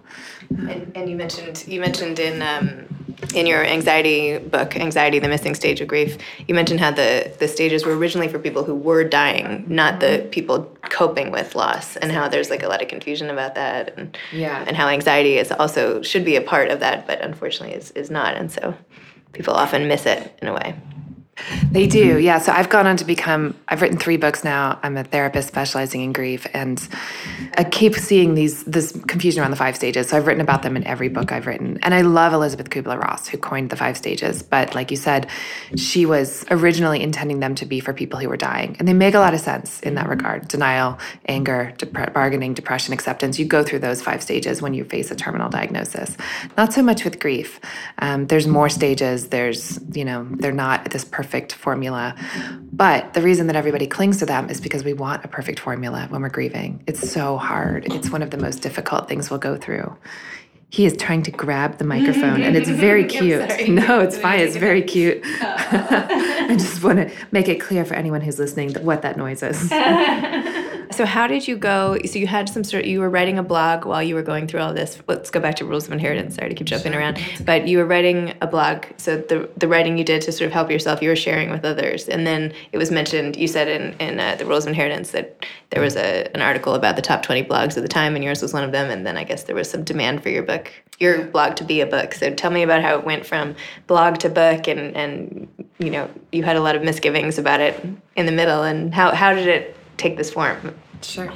And, 0.51 0.93
and 0.95 1.09
you 1.09 1.17
mentioned 1.17 1.65
you 1.67 1.81
mentioned 1.81 2.19
in 2.19 2.43
um, 2.43 2.85
in 3.35 3.47
your 3.47 3.65
anxiety 3.65 4.37
book, 4.37 4.77
Anxiety: 4.77 5.19
The 5.19 5.29
Missing 5.29 5.55
Stage 5.55 5.81
of 5.81 5.89
Grief, 5.89 6.19
you 6.47 6.55
mentioned 6.55 6.81
how 6.81 6.91
the 6.91 7.33
the 7.39 7.49
stages 7.49 7.87
were 7.87 7.97
originally 7.97 8.29
for 8.29 8.39
people 8.39 8.65
who 8.65 8.75
were 8.75 9.05
dying, 9.05 9.65
not 9.67 10.01
the 10.01 10.29
people 10.31 10.77
coping 10.83 11.31
with 11.31 11.55
loss, 11.55 11.97
and 11.97 12.13
how 12.13 12.29
there's 12.29 12.51
like 12.51 12.63
a 12.63 12.69
lot 12.69 12.83
of 12.83 12.89
confusion 12.89 13.31
about 13.31 13.55
that, 13.55 13.97
and 13.97 14.19
yeah, 14.31 14.63
and 14.67 14.77
how 14.77 14.89
anxiety 14.89 15.39
is 15.39 15.51
also 15.51 16.03
should 16.03 16.27
be 16.27 16.37
a 16.37 16.43
part 16.43 16.69
of 16.69 16.81
that, 16.81 17.07
but 17.07 17.23
unfortunately 17.23 17.75
is 17.75 17.93
is 17.93 18.11
not, 18.11 18.37
and 18.37 18.53
so 18.53 18.75
people 19.33 19.55
often 19.55 19.89
miss 19.89 20.05
it 20.05 20.39
in 20.43 20.49
a 20.49 20.53
way. 20.53 20.75
They 21.71 21.87
do, 21.87 22.19
yeah. 22.19 22.39
So 22.39 22.53
I've 22.53 22.69
gone 22.69 22.87
on 22.87 22.97
to 22.99 23.05
become, 23.05 23.55
I've 23.69 23.83
written 23.83 23.99
three 23.99 24.17
books 24.17 24.45
now. 24.45 24.79
I'm 24.83 24.97
a 24.97 25.05
therapist 25.05 25.49
specializing 25.49 26.01
in 26.01 26.13
grief, 26.13 26.47
and 26.55 26.87
I 27.57 27.65
keep 27.65 27.95
seeing 27.95 28.35
these 28.35 28.63
this 28.65 28.93
confusion 29.07 29.43
around 29.43 29.51
the 29.51 29.57
five 29.57 29.77
stages. 29.77 30.09
So 30.09 30.17
I've 30.17 30.27
written 30.27 30.41
about 30.41 30.63
them 30.63 30.77
in 30.77 30.85
every 30.85 31.09
book 31.09 31.33
I've 31.33 31.47
written. 31.47 31.79
And 31.83 31.95
I 31.95 32.03
love 32.03 32.33
Elisabeth 32.33 32.71
Kubler 32.71 33.01
Ross, 33.01 33.27
who 33.29 33.39
coined 33.39 33.71
the 33.71 33.77
five 33.77 33.97
stages. 33.97 34.43
But 34.43 34.75
like 34.75 34.91
you 34.91 34.97
said, 34.97 35.29
she 35.77 36.07
was 36.07 36.45
originally 36.51 37.03
intending 37.03 37.41
them 37.41 37.55
to 37.57 37.67
be 37.67 37.81
for 37.81 37.93
people 37.93 38.19
who 38.19 38.29
were 38.29 38.37
dying. 38.37 38.77
And 38.79 38.87
they 38.87 38.93
make 38.93 39.15
a 39.15 39.19
lot 39.19 39.35
of 39.35 39.41
sense 39.41 39.81
in 39.81 39.95
that 39.95 40.09
regard 40.09 40.49
denial, 40.49 40.99
anger, 41.27 41.73
dep- 41.79 42.13
bargaining, 42.13 42.55
depression, 42.55 42.95
acceptance. 42.95 43.39
You 43.39 43.45
go 43.45 43.63
through 43.63 43.81
those 43.81 44.03
five 44.03 44.23
stages 44.23 44.63
when 44.63 44.75
you 44.75 44.85
face 44.85 45.11
a 45.11 45.17
terminal 45.17 45.49
diagnosis. 45.49 46.17
Not 46.57 46.73
so 46.73 46.83
much 46.83 47.05
with 47.05 47.19
grief. 47.19 47.61
Um, 47.99 48.27
there's 48.27 48.47
more 48.47 48.69
stages. 48.69 49.29
There's, 49.29 49.81
you 49.93 50.05
know, 50.05 50.27
they're 50.31 50.53
not 50.53 50.84
this 50.95 51.05
perfect 51.05 51.53
formula. 51.53 52.15
But 52.73 53.13
the 53.13 53.21
reason 53.21 53.49
that 53.49 53.57
everybody 53.57 53.87
clings 53.87 54.19
to 54.21 54.27
them 54.27 54.49
is 54.49 54.63
because 54.63 54.83
we 54.83 54.95
want 54.95 55.23
a 55.25 55.29
perfect 55.29 55.61
formula 55.61 56.07
when 56.09 56.23
we're 56.23 56.31
grieving. 56.31 56.83
It's 56.87 57.11
so 57.11 57.37
hard. 57.37 57.93
It's 57.93 58.09
one 58.09 58.23
of 58.23 58.31
the 58.31 58.39
most 58.39 58.63
difficult 58.63 59.07
things 59.09 59.29
we'll 59.29 59.41
go 59.41 59.59
through. 59.59 59.95
He 60.71 60.87
is 60.87 60.97
trying 60.97 61.23
to 61.25 61.31
grab 61.31 61.79
the 61.79 61.85
microphone 61.85 62.43
and 62.43 62.57
it's 62.57 62.71
very 62.71 63.05
cute. 63.17 63.69
no, 63.69 64.01
it's 64.01 64.17
fine. 64.17 64.41
It's 64.41 64.57
very 64.57 64.83
cute. 64.95 65.23
Uh-huh. 65.25 66.07
I 66.51 66.57
just 66.57 66.83
want 66.83 66.99
to 66.99 67.15
make 67.31 67.49
it 67.49 67.61
clear 67.61 67.85
for 67.85 67.95
anyone 67.95 68.23
who's 68.23 68.39
listening 68.39 68.73
what 68.83 69.03
that 69.03 69.17
noise 69.17 69.43
is. 69.43 69.71
So 70.95 71.05
how 71.05 71.27
did 71.27 71.49
you 71.49 71.57
go? 71.57 71.99
So 72.05 72.21
you 72.21 72.29
had 72.29 72.49
some 72.49 72.63
sort. 72.63 72.85
You 72.85 73.01
were 73.01 73.11
writing 73.11 73.37
a 73.37 73.43
blog 73.43 73.85
while 73.85 74.01
you 74.01 74.15
were 74.15 74.23
going 74.23 74.47
through 74.47 74.61
all 74.61 74.73
this. 74.73 74.97
Let's 75.09 75.29
go 75.29 75.41
back 75.41 75.57
to 75.57 75.65
rules 75.65 75.89
of 75.89 75.93
inheritance. 75.93 76.37
Sorry 76.37 76.51
to 76.51 76.55
keep 76.55 76.69
jumping 76.69 76.95
around, 76.95 77.19
but 77.45 77.67
you 77.67 77.79
were 77.79 77.85
writing 77.85 78.33
a 78.41 78.47
blog. 78.47 78.85
So 78.97 79.17
the 79.17 79.51
the 79.57 79.67
writing 79.67 79.99
you 79.99 80.05
did 80.05 80.23
to 80.23 80.31
sort 80.31 80.47
of 80.47 80.53
help 80.53 80.71
yourself, 80.71 81.03
you 81.03 81.09
were 81.09 81.17
sharing 81.17 81.51
with 81.51 81.65
others, 81.65 82.09
and 82.09 82.25
then 82.25 82.53
it 82.71 82.79
was 82.79 82.93
mentioned. 82.93 83.35
You 83.35 83.49
said 83.49 83.67
in 83.67 83.95
in 83.99 84.21
uh, 84.21 84.37
the 84.37 84.47
rules 84.47 84.67
of 84.67 84.69
inheritance 84.69 85.11
that 85.11 85.45
there 85.71 85.83
was 85.83 85.97
a 85.97 86.31
an 86.33 86.41
article 86.41 86.75
about 86.75 86.95
the 86.95 87.03
top 87.03 87.25
twenty 87.25 87.43
blogs 87.43 87.77
at 87.77 87.83
the 87.83 87.89
time, 87.89 88.15
and 88.15 88.23
yours 88.23 88.41
was 88.41 88.53
one 88.53 88.63
of 88.63 88.71
them. 88.71 88.89
And 88.89 89.05
then 89.05 89.17
I 89.17 89.25
guess 89.25 89.43
there 89.43 89.57
was 89.57 89.69
some 89.69 89.83
demand 89.83 90.23
for 90.23 90.29
your 90.29 90.45
book, 90.45 90.71
your 91.01 91.25
blog 91.25 91.57
to 91.57 91.65
be 91.65 91.81
a 91.81 91.87
book. 91.87 92.15
So 92.15 92.33
tell 92.33 92.53
me 92.53 92.63
about 92.63 92.83
how 92.83 92.97
it 92.97 93.05
went 93.05 93.27
from 93.27 93.57
blog 93.89 94.19
to 94.19 94.29
book, 94.29 94.69
and 94.69 94.95
and 94.97 95.49
you 95.81 95.91
know 95.91 96.09
you 96.31 96.45
had 96.45 96.55
a 96.55 96.61
lot 96.61 96.77
of 96.77 96.85
misgivings 96.85 97.37
about 97.37 97.59
it 97.59 97.85
in 98.15 98.27
the 98.27 98.33
middle, 98.33 98.63
and 98.63 98.95
how 98.95 99.13
how 99.13 99.35
did 99.35 99.49
it 99.49 99.77
take 99.97 100.17
this 100.17 100.31
form? 100.31 100.73
Sure. 101.05 101.33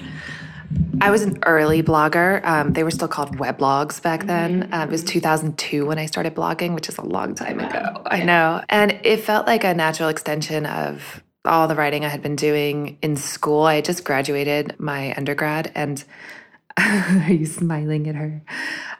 I 1.00 1.10
was 1.10 1.22
an 1.22 1.38
early 1.46 1.82
blogger. 1.82 2.44
Um, 2.44 2.72
they 2.72 2.82
were 2.82 2.90
still 2.90 3.08
called 3.08 3.38
weblogs 3.38 4.02
back 4.02 4.26
then. 4.26 4.64
Mm-hmm. 4.64 4.74
Um, 4.74 4.88
it 4.88 4.90
was 4.90 5.04
2002 5.04 5.86
when 5.86 5.98
I 5.98 6.06
started 6.06 6.34
blogging, 6.34 6.74
which 6.74 6.88
is 6.88 6.98
a 6.98 7.04
long 7.04 7.34
time 7.34 7.60
ago. 7.60 8.02
I 8.06 8.22
know. 8.22 8.62
And 8.68 9.00
it 9.02 9.20
felt 9.20 9.46
like 9.46 9.64
a 9.64 9.74
natural 9.74 10.08
extension 10.08 10.66
of 10.66 11.22
all 11.44 11.68
the 11.68 11.74
writing 11.74 12.04
I 12.04 12.08
had 12.08 12.22
been 12.22 12.36
doing 12.36 12.98
in 13.00 13.16
school. 13.16 13.62
I 13.62 13.80
just 13.80 14.04
graduated 14.04 14.78
my 14.78 15.14
undergrad 15.16 15.72
and 15.74 16.04
are 16.78 17.32
you 17.32 17.46
smiling 17.46 18.08
at 18.08 18.14
her? 18.14 18.42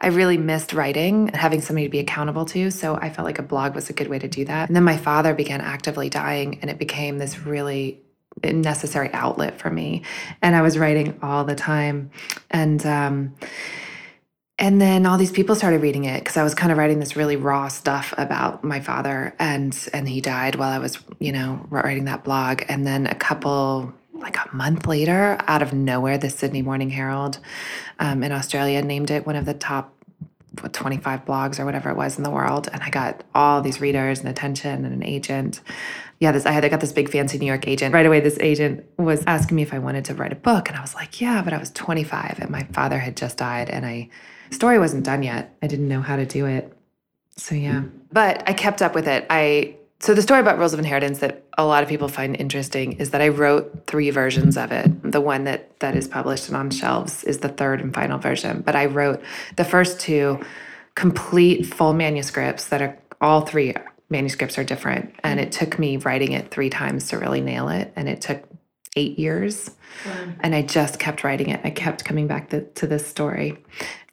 I 0.01 0.09
really 0.09 0.37
missed 0.37 0.73
writing 0.73 1.29
and 1.29 1.37
having 1.37 1.61
somebody 1.61 1.87
to 1.87 1.91
be 1.91 2.01
accountable 2.01 2.45
to. 2.47 2.71
So 2.71 2.97
I 2.97 3.11
felt 3.11 3.25
like 3.25 3.39
a 3.39 3.43
blog 3.43 3.75
was 3.75 3.89
a 3.89 3.93
good 3.93 4.09
way 4.09 4.19
to 4.19 4.27
do 4.27 4.45
that. 4.47 4.69
And 4.69 4.75
then 4.75 4.85
my 4.85 4.97
father 4.97 5.33
began 5.33 5.61
actively 5.61 6.09
dying, 6.09 6.59
and 6.61 6.71
it 6.71 6.79
became 6.79 7.19
this 7.19 7.41
really 7.41 8.03
necessary 8.45 9.11
outlet 9.13 9.59
for 9.59 9.71
me. 9.71 10.03
And 10.43 10.55
I 10.55 10.63
was 10.63 10.79
writing 10.79 11.19
all 11.23 11.45
the 11.45 11.55
time. 11.55 12.11
And 12.51 12.85
um, 12.87 13.35
and 14.59 14.81
then 14.81 15.07
all 15.07 15.19
these 15.19 15.31
people 15.31 15.55
started 15.55 15.83
reading 15.83 16.05
it 16.05 16.19
because 16.19 16.37
I 16.37 16.43
was 16.43 16.55
kind 16.55 16.73
of 16.73 16.79
writing 16.79 16.99
this 16.99 17.15
really 17.15 17.37
raw 17.37 17.69
stuff 17.69 18.13
about 18.19 18.65
my 18.65 18.81
father, 18.81 19.35
and 19.39 19.77
and 19.93 20.09
he 20.09 20.21
died 20.21 20.57
while 20.57 20.71
I 20.71 20.79
was, 20.79 20.99
you 21.21 21.31
know, 21.31 21.65
writing 21.71 22.07
that 22.07 22.25
blog. 22.25 22.63
And 22.69 22.85
then 22.85 23.07
a 23.07 23.15
couple, 23.15 23.93
like 24.13 24.37
a 24.37 24.57
month 24.57 24.87
later, 24.87 25.39
out 25.47 25.63
of 25.63 25.73
nowhere, 25.73 26.19
the 26.19 26.29
Sydney 26.29 26.63
Morning 26.63 26.91
Herald 26.91 27.39
um, 28.01 28.25
in 28.25 28.33
Australia 28.33 28.83
named 28.83 29.13
it 29.13 29.27
one 29.27 29.37
of 29.37 29.45
the 29.45 29.55
top 29.55 29.95
what, 30.61 30.73
25 30.73 31.25
blogs 31.25 31.61
or 31.61 31.65
whatever 31.65 31.91
it 31.91 31.97
was 31.97 32.19
in 32.19 32.25
the 32.25 32.31
world, 32.31 32.69
and 32.73 32.83
I 32.83 32.91
got 32.91 33.23
all 33.37 33.63
these 33.63 33.81
readers 33.81 34.19
and 34.19 34.29
attention 34.29 34.85
and 34.85 34.93
an 34.93 35.05
agent. 35.05 35.61
Yeah, 36.21 36.33
this 36.33 36.47
I 36.47 36.51
had 36.51 36.65
I 36.65 36.69
got 36.69 36.81
this 36.81 36.93
big 36.93 37.11
fancy 37.11 37.39
New 37.39 37.47
York 37.47 37.69
agent. 37.69 37.95
Right 37.95 38.07
away, 38.07 38.21
this 38.21 38.39
agent 38.41 38.85
was 38.99 39.23
asking 39.27 39.57
me 39.57 39.63
if 39.63 39.73
I 39.73 39.79
wanted 39.79 40.05
to 40.07 40.15
write 40.15 40.33
a 40.33 40.37
book, 40.37 40.69
and 40.69 40.77
I 40.77 40.81
was 40.81 40.95
like, 40.95 41.21
yeah, 41.21 41.43
but 41.43 41.53
I 41.53 41.59
was 41.59 41.71
25 41.71 42.39
and 42.41 42.51
my 42.51 42.65
father 42.73 42.99
had 42.99 43.17
just 43.17 43.39
died, 43.39 43.71
and 43.71 43.87
I 43.87 44.11
story 44.51 44.79
wasn't 44.79 45.05
done 45.05 45.23
yet. 45.23 45.57
I 45.63 45.67
didn't 45.67 45.89
know 45.89 46.01
how 46.01 46.17
to 46.17 46.27
do 46.27 46.47
it. 46.47 46.73
So 47.37 47.55
yeah. 47.55 47.81
Mm-hmm. 47.81 47.99
But 48.13 48.49
I 48.49 48.53
kept 48.53 48.83
up 48.83 48.95
with 48.95 49.07
it. 49.07 49.27
I 49.31 49.77
so 50.01 50.15
the 50.15 50.23
story 50.23 50.41
about 50.41 50.59
rules 50.59 50.73
of 50.73 50.79
inheritance 50.79 51.19
that 51.21 51.45
a 51.57 51.65
lot 51.65 51.83
of 51.83 51.89
people 51.89 52.07
find 52.07 52.37
interesting 52.37 52.93
is 52.95 53.11
that 53.11 53.21
I 53.21 53.29
wrote 53.29 53.87
three 53.89 54.11
versions 54.11 54.57
of 54.57 54.71
it. 54.71 55.11
The 55.11 55.21
one 55.21 55.45
that 55.45 55.79
that 55.81 55.97
is 55.97 56.07
published 56.07 56.49
and 56.49 56.57
on 56.57 56.71
shelves 56.71 57.25
is 57.25 57.39
the 57.39 57.49
third 57.49 57.81
and 57.81 57.93
final 57.93 58.19
version. 58.19 58.63
But 58.63 58.77
I 58.77 58.87
wrote 58.87 59.23
the 59.57 59.65
first 59.65 60.01
two 60.01 60.41
complete 60.95 61.65
full 61.65 61.95
manuscripts 61.95 62.69
that 62.69 62.83
are 62.83 62.99
all 63.21 63.43
three 63.43 63.75
manuscripts 64.11 64.59
are 64.59 64.65
different. 64.65 65.15
And 65.23 65.39
mm-hmm. 65.39 65.49
it 65.49 65.53
took 65.53 65.79
me 65.79 65.97
writing 65.99 66.33
it 66.33 66.51
three 66.51 66.71
times 66.71 67.09
to 67.09 67.19
really 67.19 67.41
nail 67.41 67.69
it. 67.69 67.93
And 67.97 68.09
it 68.09 68.21
took 68.21 68.43
eight 68.97 69.19
years. 69.19 69.71
Wow. 70.05 70.33
And 70.41 70.55
I 70.55 70.63
just 70.63 70.99
kept 70.99 71.25
writing 71.25 71.51
it. 71.51 71.61
I 71.65 71.71
kept 71.71 72.05
coming 72.05 72.27
back 72.27 72.51
to, 72.51 72.63
to 72.63 72.87
this 72.87 73.07
story. 73.07 73.59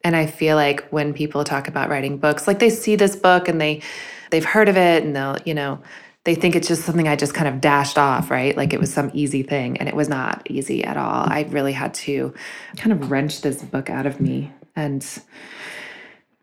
And 0.03 0.15
I 0.15 0.27
feel 0.27 0.55
like 0.55 0.87
when 0.89 1.13
people 1.13 1.43
talk 1.43 1.67
about 1.67 1.89
writing 1.89 2.17
books, 2.17 2.47
like 2.47 2.59
they 2.59 2.69
see 2.69 2.95
this 2.95 3.15
book 3.15 3.47
and 3.47 3.59
they 3.59 3.81
they've 4.29 4.45
heard 4.45 4.69
of 4.69 4.77
it 4.77 5.03
and 5.03 5.15
they'll, 5.15 5.37
you 5.45 5.53
know, 5.53 5.81
they 6.25 6.35
think 6.35 6.55
it's 6.55 6.67
just 6.67 6.83
something 6.83 7.07
I 7.07 7.15
just 7.15 7.33
kind 7.33 7.47
of 7.47 7.61
dashed 7.61 7.97
off, 7.97 8.31
right? 8.31 8.55
Like 8.57 8.73
it 8.73 8.79
was 8.79 8.93
some 8.93 9.11
easy 9.13 9.43
thing. 9.43 9.77
And 9.77 9.87
it 9.87 9.95
was 9.95 10.09
not 10.09 10.45
easy 10.49 10.83
at 10.83 10.97
all. 10.97 11.25
I 11.27 11.47
really 11.49 11.73
had 11.73 11.93
to 11.95 12.33
kind 12.77 12.91
of 12.91 13.11
wrench 13.11 13.41
this 13.41 13.61
book 13.63 13.89
out 13.89 14.05
of 14.05 14.19
me 14.19 14.51
and 14.75 15.05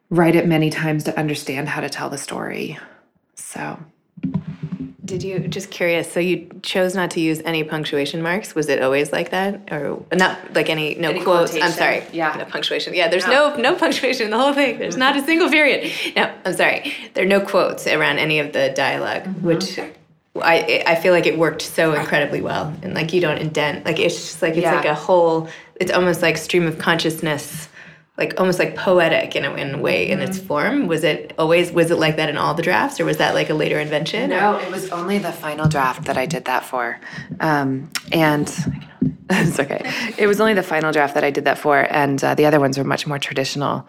write 0.09 0.37
it 0.37 0.47
many 0.47 0.71
times 0.71 1.05
to 1.05 1.19
understand 1.19 1.69
how 1.69 1.81
to 1.81 1.89
tell 1.89 2.11
the 2.11 2.19
story. 2.19 2.79
So 3.35 3.79
did 5.05 5.23
you 5.23 5.41
just 5.41 5.71
curious? 5.71 6.11
So 6.11 6.21
you 6.21 6.49
chose 6.63 6.95
not 6.95 7.11
to 7.13 7.21
use 7.21 7.41
any 7.45 7.65
punctuation 7.65 8.23
marks. 8.23 8.55
Was 8.55 8.69
it 8.69 8.83
always 8.83 9.13
like 9.13 9.31
that, 9.31 9.71
or 9.71 10.03
not 10.13 10.55
like 10.55 10.71
any 10.71 10.95
no 10.95 11.11
any 11.11 11.23
quotes? 11.23 11.55
I'm 11.55 11.73
sorry. 11.73 12.05
Yeah, 12.13 12.35
no 12.39 12.45
punctuation. 12.45 12.95
Yeah, 12.95 13.09
there's 13.09 13.27
no. 13.27 13.57
no 13.57 13.57
no 13.57 13.75
punctuation 13.77 14.27
in 14.27 14.31
the 14.31 14.39
whole 14.39 14.55
thing. 14.55 14.79
There's 14.79 14.97
not 14.97 15.17
a 15.17 15.23
single 15.23 15.51
period. 15.51 15.93
No, 16.17 16.33
I'm 16.45 16.55
sorry. 16.55 16.95
There 17.15 17.25
are 17.25 17.29
no 17.29 17.41
quotes 17.41 17.87
around 17.87 18.19
any 18.19 18.39
of 18.39 18.53
the 18.53 18.73
dialog 18.75 19.23
mm-hmm. 19.23 19.47
which 19.47 19.79
I 20.37 20.85
I 20.87 20.95
feel 20.95 21.13
like 21.13 21.27
it 21.27 21.39
worked 21.39 21.63
so 21.63 21.95
incredibly 21.95 22.41
well, 22.41 22.75
and 22.83 22.95
like 22.95 23.13
you 23.13 23.21
don't 23.21 23.39
indent. 23.39 23.85
Like 23.85 23.99
it's 23.99 24.15
just 24.15 24.43
like 24.43 24.55
it's 24.55 24.63
yeah. 24.63 24.77
like 24.77 24.87
a 24.87 24.95
whole. 24.95 25.49
It's 25.77 25.93
almost 25.93 26.23
like 26.23 26.37
stream 26.37 26.67
of 26.67 26.79
consciousness 26.79 27.69
like 28.19 28.39
almost 28.39 28.59
like 28.59 28.77
poetic 28.77 29.35
in 29.35 29.45
a, 29.45 29.55
in 29.55 29.75
a 29.75 29.79
way 29.79 30.09
in 30.09 30.21
its 30.21 30.37
mm-hmm. 30.39 30.47
form. 30.47 30.87
Was 30.87 31.03
it 31.03 31.33
always 31.39 31.73
was 31.73 31.91
it 31.91 31.97
like 31.99 32.17
that 32.17 32.29
in 32.29 32.37
all 32.37 32.55
the 32.55 32.63
drafts 32.63 33.01
or 33.01 33.05
was 33.05 33.17
that 33.17 33.35
like 33.35 33.49
a 33.49 33.55
later 33.55 33.81
invention 33.81 34.31
no 34.31 34.59
it 34.59 34.71
was 34.71 34.91
only 34.91 35.19
the 35.19 35.33
final 35.33 35.69
draft 35.69 36.05
that 36.05 36.19
i 36.19 36.27
did 36.27 36.45
that 36.45 36.65
for. 36.65 37.01
Um, 37.41 37.91
and 38.13 38.49
it's 39.31 39.59
okay. 39.59 39.91
It 40.19 40.27
was 40.27 40.41
only 40.41 40.55
the 40.55 40.63
final 40.63 40.93
draft 40.93 41.15
that 41.15 41.25
i 41.25 41.31
did 41.31 41.47
that 41.47 41.59
for 41.59 41.87
and 41.91 42.23
uh, 42.23 42.35
the 42.35 42.47
other 42.47 42.61
ones 42.61 42.77
were 42.77 42.85
much 42.85 43.07
more 43.07 43.19
traditional 43.19 43.89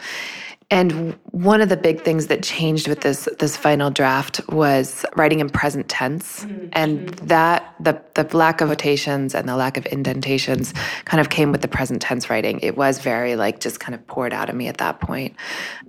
and 0.74 1.14
one 1.32 1.62
of 1.62 1.70
the 1.70 1.78
big 1.78 2.02
things 2.02 2.28
that 2.28 2.42
changed 2.42 2.88
with 2.88 3.02
this 3.02 3.30
this 3.38 3.56
final 3.56 3.92
draft 3.92 4.42
was 4.50 5.06
writing 5.16 5.40
in 5.40 5.50
present 5.50 5.88
tense, 5.88 6.46
mm-hmm. 6.46 6.70
and 6.74 7.10
that 7.20 7.76
the 7.80 8.02
the 8.16 8.26
lack 8.36 8.60
of 8.60 8.70
quotations 8.70 9.36
and 9.36 9.48
the 9.48 9.56
lack 9.56 9.78
of 9.78 9.86
indentations 9.86 10.74
kind 11.06 11.22
of 11.22 11.30
came 11.30 11.52
with 11.52 11.62
the 11.62 11.68
present 11.68 12.02
tense 12.02 12.28
writing. 12.28 12.60
It 12.62 12.76
was 12.76 12.98
very 12.98 13.36
like 13.36 13.60
just 13.60 13.80
kind 13.80 13.94
of 13.94 14.06
poured 14.08 14.34
out 14.34 14.50
of 14.50 14.56
me 14.56 14.68
at 14.68 14.78
that 14.78 15.00
point, 15.00 15.36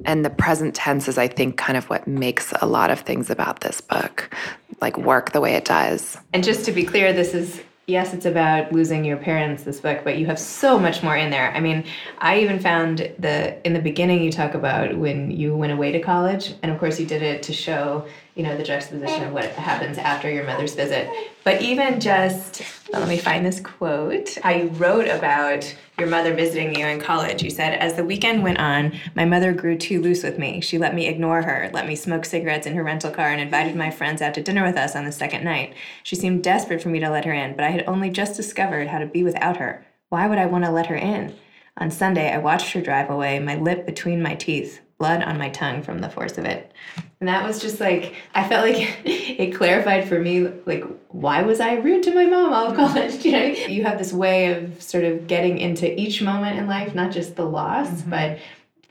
and 0.04 0.22
the 0.22 0.30
present 0.30 0.74
tense 0.74 1.08
is 1.08 1.16
I 1.16 1.28
think 1.28 1.56
kind 1.56 1.78
of 1.78 1.88
what 1.88 2.06
makes 2.06 2.52
a 2.60 2.66
lot 2.66 2.90
of 2.90 3.00
things 3.00 3.30
about 3.30 3.60
this 3.60 3.80
book 3.80 4.34
like 4.82 4.98
work 4.98 5.32
the 5.32 5.40
way 5.40 5.54
it 5.54 5.64
does. 5.64 6.18
And 6.34 6.44
just 6.44 6.66
to 6.66 6.72
be 6.72 6.84
clear, 6.84 7.14
this 7.14 7.32
is 7.32 7.62
yes, 7.86 8.14
it's 8.14 8.26
about 8.26 8.72
losing 8.72 9.04
your 9.04 9.16
parents, 9.16 9.62
this 9.62 9.80
book, 9.80 10.02
but 10.04 10.18
you 10.18 10.26
have 10.26 10.38
so 10.38 10.78
much 10.78 11.02
more 11.02 11.16
in 11.16 11.30
there. 11.30 11.52
I 11.52 11.60
mean, 11.60 11.84
I 12.18 12.40
even 12.40 12.58
found 12.58 13.12
the 13.18 13.64
in 13.66 13.72
the 13.72 13.80
beginning 13.80 14.22
you 14.22 14.32
talk 14.32 14.54
about 14.54 14.96
when 14.96 15.30
you 15.30 15.56
went 15.56 15.72
away 15.72 15.92
to 15.92 16.00
college, 16.00 16.54
and 16.62 16.72
of 16.72 16.78
course 16.78 16.98
you 16.98 17.06
did 17.06 17.22
it 17.22 17.42
to 17.44 17.52
show 17.52 18.06
you 18.34 18.42
know, 18.42 18.56
the 18.56 18.64
juxtaposition 18.64 19.22
of 19.22 19.32
what 19.32 19.44
happens 19.52 19.96
after 19.96 20.28
your 20.28 20.44
mother's 20.44 20.74
visit. 20.74 21.08
But 21.44 21.62
even 21.62 22.00
just, 22.00 22.62
let 22.92 23.06
me 23.08 23.16
find 23.16 23.46
this 23.46 23.60
quote. 23.60 24.38
I 24.44 24.64
wrote 24.72 25.06
about 25.06 25.72
your 25.98 26.08
mother 26.08 26.34
visiting 26.34 26.74
you 26.74 26.86
in 26.86 27.00
college. 27.00 27.42
You 27.42 27.50
said, 27.50 27.74
As 27.74 27.94
the 27.94 28.04
weekend 28.04 28.42
went 28.42 28.58
on, 28.58 28.98
my 29.14 29.24
mother 29.24 29.52
grew 29.52 29.78
too 29.78 30.00
loose 30.00 30.24
with 30.24 30.38
me. 30.38 30.60
She 30.60 30.76
let 30.76 30.94
me 30.94 31.06
ignore 31.06 31.42
her, 31.42 31.70
let 31.72 31.86
me 31.86 31.94
smoke 31.94 32.24
cigarettes 32.24 32.66
in 32.66 32.74
her 32.74 32.82
rental 32.82 33.12
car, 33.12 33.28
and 33.28 33.40
invited 33.40 33.76
my 33.76 33.90
friends 33.90 34.20
out 34.20 34.34
to 34.34 34.42
dinner 34.42 34.64
with 34.64 34.76
us 34.76 34.96
on 34.96 35.04
the 35.04 35.12
second 35.12 35.44
night. 35.44 35.74
She 36.02 36.16
seemed 36.16 36.42
desperate 36.42 36.82
for 36.82 36.88
me 36.88 36.98
to 37.00 37.10
let 37.10 37.24
her 37.24 37.32
in, 37.32 37.54
but 37.54 37.64
I 37.64 37.70
had 37.70 37.84
only 37.86 38.10
just 38.10 38.36
discovered 38.36 38.88
how 38.88 38.98
to 38.98 39.06
be 39.06 39.22
without 39.22 39.58
her. 39.58 39.86
Why 40.08 40.26
would 40.26 40.38
I 40.38 40.46
want 40.46 40.64
to 40.64 40.70
let 40.72 40.86
her 40.86 40.96
in? 40.96 41.36
On 41.76 41.90
Sunday, 41.90 42.32
I 42.32 42.38
watched 42.38 42.72
her 42.72 42.80
drive 42.80 43.10
away, 43.10 43.38
my 43.38 43.54
lip 43.54 43.86
between 43.86 44.22
my 44.22 44.34
teeth 44.34 44.80
blood 45.04 45.22
on 45.22 45.36
my 45.36 45.50
tongue 45.50 45.82
from 45.82 45.98
the 45.98 46.08
force 46.08 46.38
of 46.38 46.46
it. 46.46 46.72
And 47.20 47.28
that 47.28 47.46
was 47.46 47.60
just 47.60 47.78
like, 47.78 48.14
I 48.34 48.48
felt 48.48 48.66
like 48.66 49.00
it 49.04 49.54
clarified 49.54 50.08
for 50.08 50.18
me, 50.18 50.48
like, 50.64 50.84
why 51.08 51.42
was 51.42 51.60
I 51.60 51.74
rude 51.74 52.02
to 52.04 52.14
my 52.14 52.24
mom 52.24 52.54
all 52.54 52.68
of 52.68 52.76
college? 52.76 53.14
You 53.24 53.32
know, 53.32 53.44
you 53.44 53.84
have 53.84 53.98
this 53.98 54.12
way 54.12 54.52
of 54.52 54.82
sort 54.82 55.04
of 55.04 55.26
getting 55.26 55.58
into 55.58 55.98
each 56.00 56.22
moment 56.22 56.58
in 56.58 56.66
life, 56.66 56.94
not 56.94 57.12
just 57.12 57.36
the 57.36 57.44
loss, 57.44 57.88
mm-hmm. 57.88 58.10
but 58.10 58.38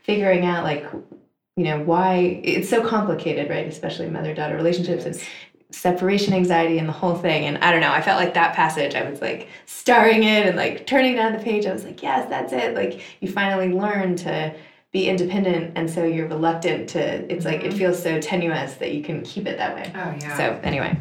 figuring 0.02 0.44
out, 0.44 0.62
like, 0.62 0.84
you 1.56 1.64
know, 1.64 1.80
why 1.80 2.40
it's 2.44 2.68
so 2.68 2.86
complicated, 2.86 3.50
right? 3.50 3.66
Especially 3.66 4.08
mother 4.08 4.34
daughter 4.34 4.54
relationships 4.54 5.04
and 5.04 5.20
separation 5.70 6.32
anxiety 6.32 6.78
and 6.78 6.88
the 6.88 6.92
whole 6.92 7.16
thing. 7.16 7.46
And 7.46 7.58
I 7.58 7.72
don't 7.72 7.80
know, 7.80 7.92
I 7.92 8.02
felt 8.02 8.20
like 8.20 8.34
that 8.34 8.54
passage, 8.54 8.94
I 8.94 9.08
was 9.10 9.20
like 9.20 9.48
starring 9.66 10.22
it 10.22 10.46
and 10.46 10.56
like 10.56 10.86
turning 10.86 11.16
down 11.16 11.32
the 11.32 11.40
page. 11.40 11.66
I 11.66 11.72
was 11.72 11.84
like, 11.84 12.00
yes, 12.02 12.28
that's 12.28 12.52
it. 12.52 12.74
Like, 12.76 13.00
you 13.20 13.28
finally 13.30 13.72
learn 13.72 14.14
to 14.16 14.54
be 14.94 15.08
independent 15.08 15.72
and 15.74 15.90
so 15.90 16.04
you're 16.04 16.28
reluctant 16.28 16.88
to 16.88 17.00
it's 17.30 17.44
like 17.44 17.62
it 17.62 17.70
mm-hmm. 17.70 17.78
feels 17.78 18.00
so 18.00 18.20
tenuous 18.20 18.74
that 18.74 18.94
you 18.94 19.02
can 19.02 19.22
keep 19.22 19.44
it 19.44 19.58
that 19.58 19.74
way 19.74 19.90
oh 19.92 20.16
yeah 20.20 20.36
so 20.36 20.60
anyway 20.62 20.96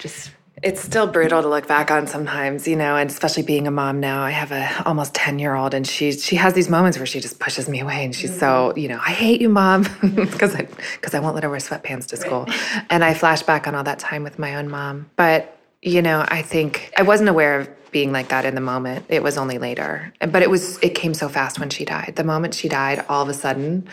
just 0.00 0.32
it's 0.64 0.80
still 0.80 1.06
brutal 1.06 1.42
to 1.42 1.48
look 1.48 1.68
back 1.68 1.92
on 1.92 2.08
sometimes 2.08 2.66
you 2.66 2.74
know 2.74 2.96
and 2.96 3.08
especially 3.08 3.44
being 3.44 3.68
a 3.68 3.70
mom 3.70 4.00
now 4.00 4.20
i 4.24 4.32
have 4.32 4.50
a 4.50 4.82
almost 4.84 5.14
10 5.14 5.38
year 5.38 5.54
old 5.54 5.74
and 5.74 5.86
she 5.86 6.10
she 6.10 6.34
has 6.34 6.54
these 6.54 6.68
moments 6.68 6.98
where 6.98 7.06
she 7.06 7.20
just 7.20 7.38
pushes 7.38 7.68
me 7.68 7.78
away 7.78 8.04
and 8.04 8.16
she's 8.16 8.30
mm-hmm. 8.30 8.40
so 8.40 8.74
you 8.74 8.88
know 8.88 8.98
i 8.98 9.12
hate 9.12 9.40
you 9.40 9.48
mom 9.48 9.82
because 10.02 10.56
i 10.56 10.62
because 10.94 11.14
i 11.14 11.20
won't 11.20 11.36
let 11.36 11.44
her 11.44 11.50
wear 11.50 11.60
sweatpants 11.60 12.06
to 12.06 12.16
school 12.16 12.46
right. 12.46 12.84
and 12.90 13.04
i 13.04 13.14
flash 13.14 13.44
back 13.44 13.68
on 13.68 13.76
all 13.76 13.84
that 13.84 14.00
time 14.00 14.24
with 14.24 14.40
my 14.40 14.56
own 14.56 14.68
mom 14.68 15.08
but 15.14 15.56
you 15.82 16.02
know 16.02 16.24
i 16.26 16.42
think 16.42 16.92
i 16.96 17.02
wasn't 17.02 17.28
aware 17.28 17.60
of 17.60 17.68
being 17.96 18.12
like 18.12 18.28
that 18.28 18.44
in 18.44 18.54
the 18.54 18.60
moment. 18.60 19.06
It 19.08 19.22
was 19.22 19.38
only 19.38 19.56
later. 19.56 20.12
But 20.20 20.42
it 20.42 20.50
was 20.50 20.78
it 20.82 20.90
came 20.90 21.14
so 21.14 21.30
fast 21.30 21.58
when 21.58 21.70
she 21.70 21.86
died. 21.86 22.12
The 22.16 22.24
moment 22.24 22.52
she 22.52 22.68
died, 22.68 23.02
all 23.08 23.22
of 23.22 23.30
a 23.30 23.32
sudden 23.32 23.88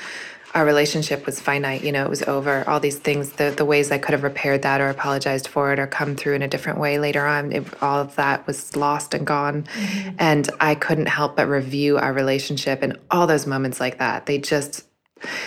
our 0.54 0.66
relationship 0.66 1.26
was 1.26 1.40
finite, 1.40 1.86
you 1.86 1.94
know, 1.94 2.04
it 2.04 2.10
was 2.10 2.22
over. 2.24 2.66
All 2.68 2.82
these 2.82 3.00
things, 3.00 3.32
the 3.40 3.54
the 3.56 3.64
ways 3.64 3.94
I 3.94 3.98
could 3.98 4.12
have 4.12 4.24
repaired 4.24 4.64
that 4.64 4.82
or 4.82 4.90
apologized 4.90 5.48
for 5.48 5.72
it 5.72 5.80
or 5.80 5.88
come 5.88 6.18
through 6.18 6.34
in 6.34 6.42
a 6.42 6.50
different 6.50 6.80
way 6.80 7.00
later 7.00 7.26
on, 7.26 7.54
it, 7.54 7.82
all 7.82 8.02
of 8.02 8.14
that 8.18 8.46
was 8.46 8.76
lost 8.76 9.14
and 9.14 9.26
gone. 9.26 9.64
Mm-hmm. 9.64 10.16
And 10.20 10.50
I 10.60 10.76
couldn't 10.76 11.08
help 11.08 11.38
but 11.38 11.48
review 11.48 11.98
our 11.98 12.12
relationship 12.12 12.82
and 12.82 13.00
all 13.10 13.26
those 13.26 13.48
moments 13.48 13.80
like 13.80 14.00
that. 14.00 14.26
They 14.26 14.38
just 14.38 14.84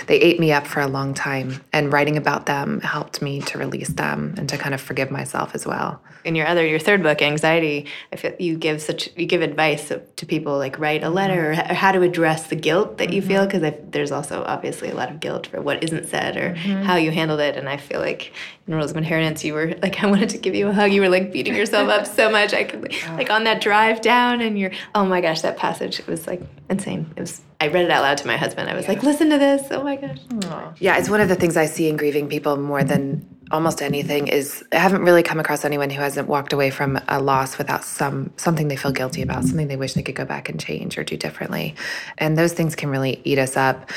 they 0.07 0.19
ate 0.21 0.39
me 0.39 0.53
up 0.53 0.67
for 0.67 0.81
a 0.81 0.87
long 0.87 1.15
time 1.15 1.63
and 1.73 1.93
writing 1.93 2.17
about 2.17 2.47
them 2.47 2.81
helped 2.81 3.23
me 3.23 3.41
to 3.41 3.59
release 3.59 3.89
them 3.89 4.35
and 4.37 4.49
to 4.49 4.57
kind 4.57 4.75
of 4.75 4.81
forgive 4.81 5.11
myself 5.11 5.55
as 5.55 5.67
well 5.67 6.01
in 6.25 6.35
your 6.35 6.47
other 6.47 6.67
your 6.67 6.79
third 6.79 7.03
book 7.03 7.23
anxiety 7.23 7.87
i 8.13 8.17
feel 8.17 8.35
you 8.39 8.57
give 8.57 8.83
such 8.83 9.09
you 9.17 9.27
give 9.27 9.43
advice 9.43 9.93
to 10.17 10.27
people 10.27 10.59
like 10.59 10.79
write 10.79 11.05
a 11.05 11.09
letter 11.09 11.53
or 11.53 11.55
how 11.55 11.93
to 11.93 12.03
address 12.03 12.49
the 12.49 12.57
guilt 12.57 12.99
that 12.99 13.13
you 13.13 13.21
mm-hmm. 13.21 13.31
feel 13.31 13.47
because 13.47 13.73
there's 13.91 14.11
also 14.11 14.43
obviously 14.45 14.91
a 14.91 14.95
lot 14.95 15.11
of 15.11 15.21
guilt 15.21 15.47
for 15.47 15.61
what 15.61 15.83
isn't 15.83 16.07
said 16.09 16.37
or 16.37 16.55
mm-hmm. 16.55 16.83
how 16.83 16.97
you 16.97 17.11
handled 17.11 17.41
it 17.41 17.57
and 17.57 17.69
i 17.69 17.77
feel 17.77 18.01
like 18.01 18.33
in 18.67 18.75
rules 18.75 18.91
of 18.91 18.97
inheritance 18.97 19.45
you 19.45 19.55
were 19.55 19.75
like 19.83 20.03
i 20.03 20.07
wanted 20.07 20.29
to 20.29 20.39
give 20.39 20.55
you 20.55 20.69
a 20.69 20.73
hug 20.73 20.93
you 20.93 21.01
were 21.01 21.09
like 21.09 21.33
beating 21.33 21.55
yourself 21.55 21.89
up 21.89 22.07
so 22.07 22.31
much 22.31 22.53
i 22.53 22.65
could 22.65 22.93
like 23.11 23.31
on 23.31 23.45
that 23.45 23.61
drive 23.61 24.01
down 24.01 24.41
and 24.41 24.59
you're 24.59 24.73
oh 24.95 25.05
my 25.05 25.21
gosh 25.21 25.43
that 25.43 25.57
passage 25.57 26.01
it 26.01 26.07
was 26.07 26.27
like 26.27 26.43
insane 26.69 27.13
it 27.17 27.21
was 27.21 27.43
I 27.61 27.69
read 27.69 27.85
it 27.85 27.91
out 27.91 28.03
loud 28.03 28.19
to 28.19 28.27
my 28.27 28.37
husband. 28.37 28.69
I 28.69 28.75
was 28.75 28.85
yeah. 28.85 28.93
like, 28.93 29.03
listen 29.03 29.31
to 29.31 29.39
this. 29.39 29.69
Oh 29.71 29.83
my 29.83 29.97
gosh. 29.97 30.19
Aww. 30.29 30.77
Yeah, 30.79 30.99
it's 30.99 31.09
one 31.09 31.21
of 31.21 31.29
the 31.29 31.37
things 31.37 31.57
I 31.57 31.67
see 31.67 31.89
in 31.89 31.97
grieving 31.97 32.29
people 32.29 32.57
more 32.57 32.85
than 32.85 33.27
almost 33.51 33.83
anything 33.83 34.29
is 34.29 34.65
I 34.73 34.77
haven't 34.77 35.03
really 35.03 35.23
come 35.23 35.39
across 35.39 35.65
anyone 35.65 35.91
who 35.91 36.01
hasn't 36.01 36.29
walked 36.29 36.53
away 36.53 36.71
from 36.71 36.99
a 37.09 37.21
loss 37.21 37.59
without 37.59 37.85
some 37.85 38.31
something 38.37 38.69
they 38.69 38.77
feel 38.77 38.93
guilty 38.93 39.23
about, 39.23 39.45
something 39.45 39.69
they 39.69 39.77
wish 39.77 39.95
they 39.95 40.03
could 40.03 40.15
go 40.15 40.25
back 40.25 40.49
and 40.49 40.59
change 40.59 40.99
or 40.99 41.05
do 41.05 41.17
differently. 41.17 41.75
And 42.19 42.37
those 42.37 42.53
things 42.53 42.75
can 42.75 42.91
really 42.91 43.21
eat 43.25 43.39
us 43.39 43.57
up. 43.57 43.91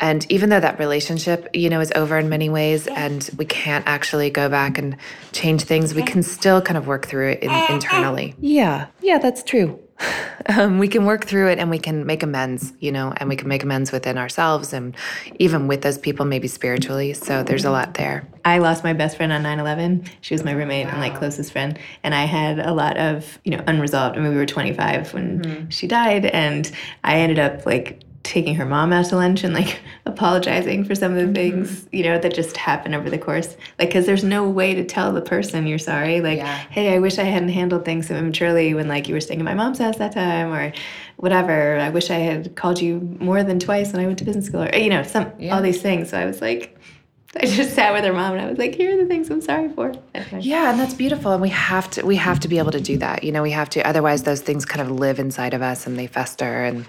And 0.00 0.30
even 0.30 0.50
though 0.50 0.60
that 0.60 0.78
relationship, 0.78 1.48
you 1.54 1.70
know, 1.70 1.80
is 1.80 1.92
over 1.94 2.18
in 2.18 2.28
many 2.28 2.48
ways 2.48 2.86
and 2.86 3.28
we 3.38 3.44
can't 3.44 3.86
actually 3.86 4.30
go 4.30 4.48
back 4.48 4.78
and 4.78 4.96
change 5.32 5.62
things, 5.62 5.94
we 5.94 6.02
can 6.02 6.22
still 6.22 6.60
kind 6.60 6.76
of 6.76 6.86
work 6.86 7.06
through 7.06 7.30
it 7.30 7.42
in, 7.42 7.50
internally. 7.70 8.34
Yeah. 8.38 8.88
Yeah, 9.00 9.18
that's 9.18 9.42
true. 9.42 9.80
um, 10.46 10.78
we 10.78 10.88
can 10.88 11.04
work 11.04 11.24
through 11.24 11.48
it 11.48 11.58
and 11.58 11.70
we 11.70 11.78
can 11.78 12.06
make 12.06 12.22
amends, 12.22 12.72
you 12.80 12.92
know, 12.92 13.12
and 13.16 13.28
we 13.28 13.36
can 13.36 13.48
make 13.48 13.62
amends 13.62 13.92
within 13.92 14.18
ourselves 14.18 14.72
and 14.72 14.94
even 15.38 15.68
with 15.68 15.82
those 15.82 15.98
people, 15.98 16.26
maybe 16.26 16.48
spiritually. 16.48 17.12
So 17.14 17.42
there's 17.42 17.64
a 17.64 17.70
lot 17.70 17.94
there. 17.94 18.28
I 18.46 18.58
lost 18.58 18.84
my 18.84 18.92
best 18.92 19.16
friend 19.16 19.32
on 19.32 19.42
9 19.42 19.58
11. 19.58 20.04
She 20.20 20.32
was 20.32 20.44
my 20.44 20.52
roommate 20.52 20.86
and 20.86 21.00
like 21.00 21.18
closest 21.18 21.50
friend. 21.50 21.76
And 22.04 22.14
I 22.14 22.26
had 22.26 22.60
a 22.60 22.72
lot 22.72 22.96
of, 22.96 23.40
you 23.44 23.50
know, 23.50 23.62
unresolved. 23.66 24.16
I 24.16 24.20
mean, 24.20 24.30
we 24.30 24.36
were 24.36 24.46
25 24.46 25.12
when 25.12 25.40
mm-hmm. 25.40 25.68
she 25.68 25.88
died. 25.88 26.26
And 26.26 26.70
I 27.02 27.16
ended 27.16 27.40
up 27.40 27.66
like 27.66 28.04
taking 28.22 28.54
her 28.54 28.64
mom 28.64 28.92
out 28.92 29.06
to 29.06 29.16
lunch 29.16 29.42
and 29.42 29.52
like 29.52 29.80
apologizing 30.06 30.84
for 30.84 30.94
some 30.94 31.12
of 31.12 31.18
the 31.18 31.24
mm-hmm. 31.24 31.62
things 31.64 31.88
you 31.92 32.02
know 32.02 32.18
that 32.18 32.34
just 32.34 32.56
happen 32.56 32.92
over 32.92 33.08
the 33.08 33.18
course 33.18 33.56
like 33.78 33.88
because 33.88 34.04
there's 34.04 34.24
no 34.24 34.48
way 34.48 34.74
to 34.74 34.84
tell 34.84 35.12
the 35.12 35.20
person 35.20 35.64
you're 35.64 35.78
sorry 35.78 36.20
like 36.20 36.38
yeah. 36.38 36.56
hey 36.70 36.92
i 36.92 36.98
wish 36.98 37.18
i 37.18 37.22
hadn't 37.22 37.50
handled 37.50 37.84
things 37.84 38.08
so 38.08 38.16
immaturely 38.16 38.74
when 38.74 38.88
like 38.88 39.06
you 39.06 39.14
were 39.14 39.20
staying 39.20 39.38
at 39.38 39.44
my 39.44 39.54
mom's 39.54 39.78
house 39.78 39.98
that 39.98 40.12
time 40.12 40.52
or 40.52 40.72
whatever 41.18 41.78
i 41.78 41.88
wish 41.88 42.10
i 42.10 42.18
had 42.18 42.56
called 42.56 42.80
you 42.80 42.98
more 43.20 43.44
than 43.44 43.60
twice 43.60 43.92
when 43.92 44.02
i 44.02 44.06
went 44.06 44.18
to 44.18 44.24
business 44.24 44.46
school 44.46 44.64
or 44.64 44.74
you 44.74 44.90
know 44.90 45.04
some 45.04 45.30
yeah. 45.38 45.54
all 45.54 45.62
these 45.62 45.80
things 45.80 46.10
so 46.10 46.18
i 46.18 46.24
was 46.24 46.40
like 46.40 46.75
I 47.34 47.46
just 47.46 47.74
sat 47.74 47.92
with 47.92 48.04
her 48.04 48.12
mom 48.12 48.32
and 48.32 48.40
I 48.40 48.48
was 48.48 48.58
like, 48.58 48.74
here 48.74 48.94
are 48.94 48.96
the 48.96 49.06
things 49.06 49.28
I'm 49.30 49.40
sorry 49.40 49.68
for. 49.68 49.92
Yeah, 50.38 50.70
and 50.70 50.80
that's 50.80 50.94
beautiful. 50.94 51.32
And 51.32 51.42
we 51.42 51.48
have 51.50 51.90
to 51.90 52.06
we 52.06 52.16
have 52.16 52.40
to 52.40 52.48
be 52.48 52.58
able 52.58 52.70
to 52.72 52.80
do 52.80 52.96
that. 52.98 53.24
You 53.24 53.32
know, 53.32 53.42
we 53.42 53.50
have 53.50 53.68
to 53.70 53.86
otherwise 53.86 54.22
those 54.22 54.40
things 54.40 54.64
kind 54.64 54.80
of 54.80 54.90
live 54.90 55.18
inside 55.18 55.52
of 55.52 55.60
us 55.60 55.86
and 55.86 55.98
they 55.98 56.06
fester 56.06 56.64
and 56.64 56.86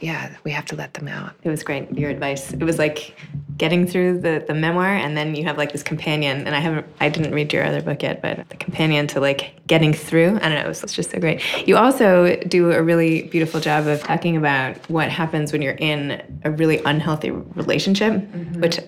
yeah, 0.00 0.34
we 0.42 0.50
have 0.50 0.64
to 0.66 0.76
let 0.76 0.94
them 0.94 1.08
out. 1.08 1.34
It 1.42 1.50
was 1.50 1.62
great, 1.62 1.92
your 1.92 2.10
advice. 2.10 2.52
It 2.52 2.62
was 2.62 2.78
like 2.78 3.16
getting 3.56 3.86
through 3.86 4.18
the, 4.20 4.44
the 4.46 4.54
memoir 4.54 4.88
and 4.88 5.16
then 5.16 5.34
you 5.34 5.44
have 5.44 5.56
like 5.56 5.72
this 5.72 5.82
companion 5.82 6.46
and 6.46 6.54
I 6.54 6.60
haven't 6.60 6.86
I 7.00 7.08
didn't 7.08 7.32
read 7.32 7.52
your 7.52 7.64
other 7.64 7.82
book 7.82 8.02
yet, 8.02 8.20
but 8.20 8.48
the 8.48 8.56
companion 8.56 9.06
to 9.08 9.20
like 9.20 9.54
getting 9.66 9.94
through. 9.94 10.36
I 10.36 10.48
don't 10.48 10.54
know, 10.54 10.64
it 10.64 10.68
was 10.68 10.82
just 10.92 11.10
so 11.10 11.18
great. 11.18 11.42
You 11.66 11.76
also 11.76 12.36
do 12.48 12.72
a 12.72 12.82
really 12.82 13.22
beautiful 13.22 13.60
job 13.60 13.86
of 13.86 14.02
talking 14.02 14.36
about 14.36 14.76
what 14.90 15.08
happens 15.08 15.52
when 15.52 15.62
you're 15.62 15.74
in 15.74 16.22
a 16.44 16.50
really 16.50 16.78
unhealthy 16.84 17.30
relationship, 17.30 18.12
mm-hmm. 18.12 18.60
which 18.60 18.78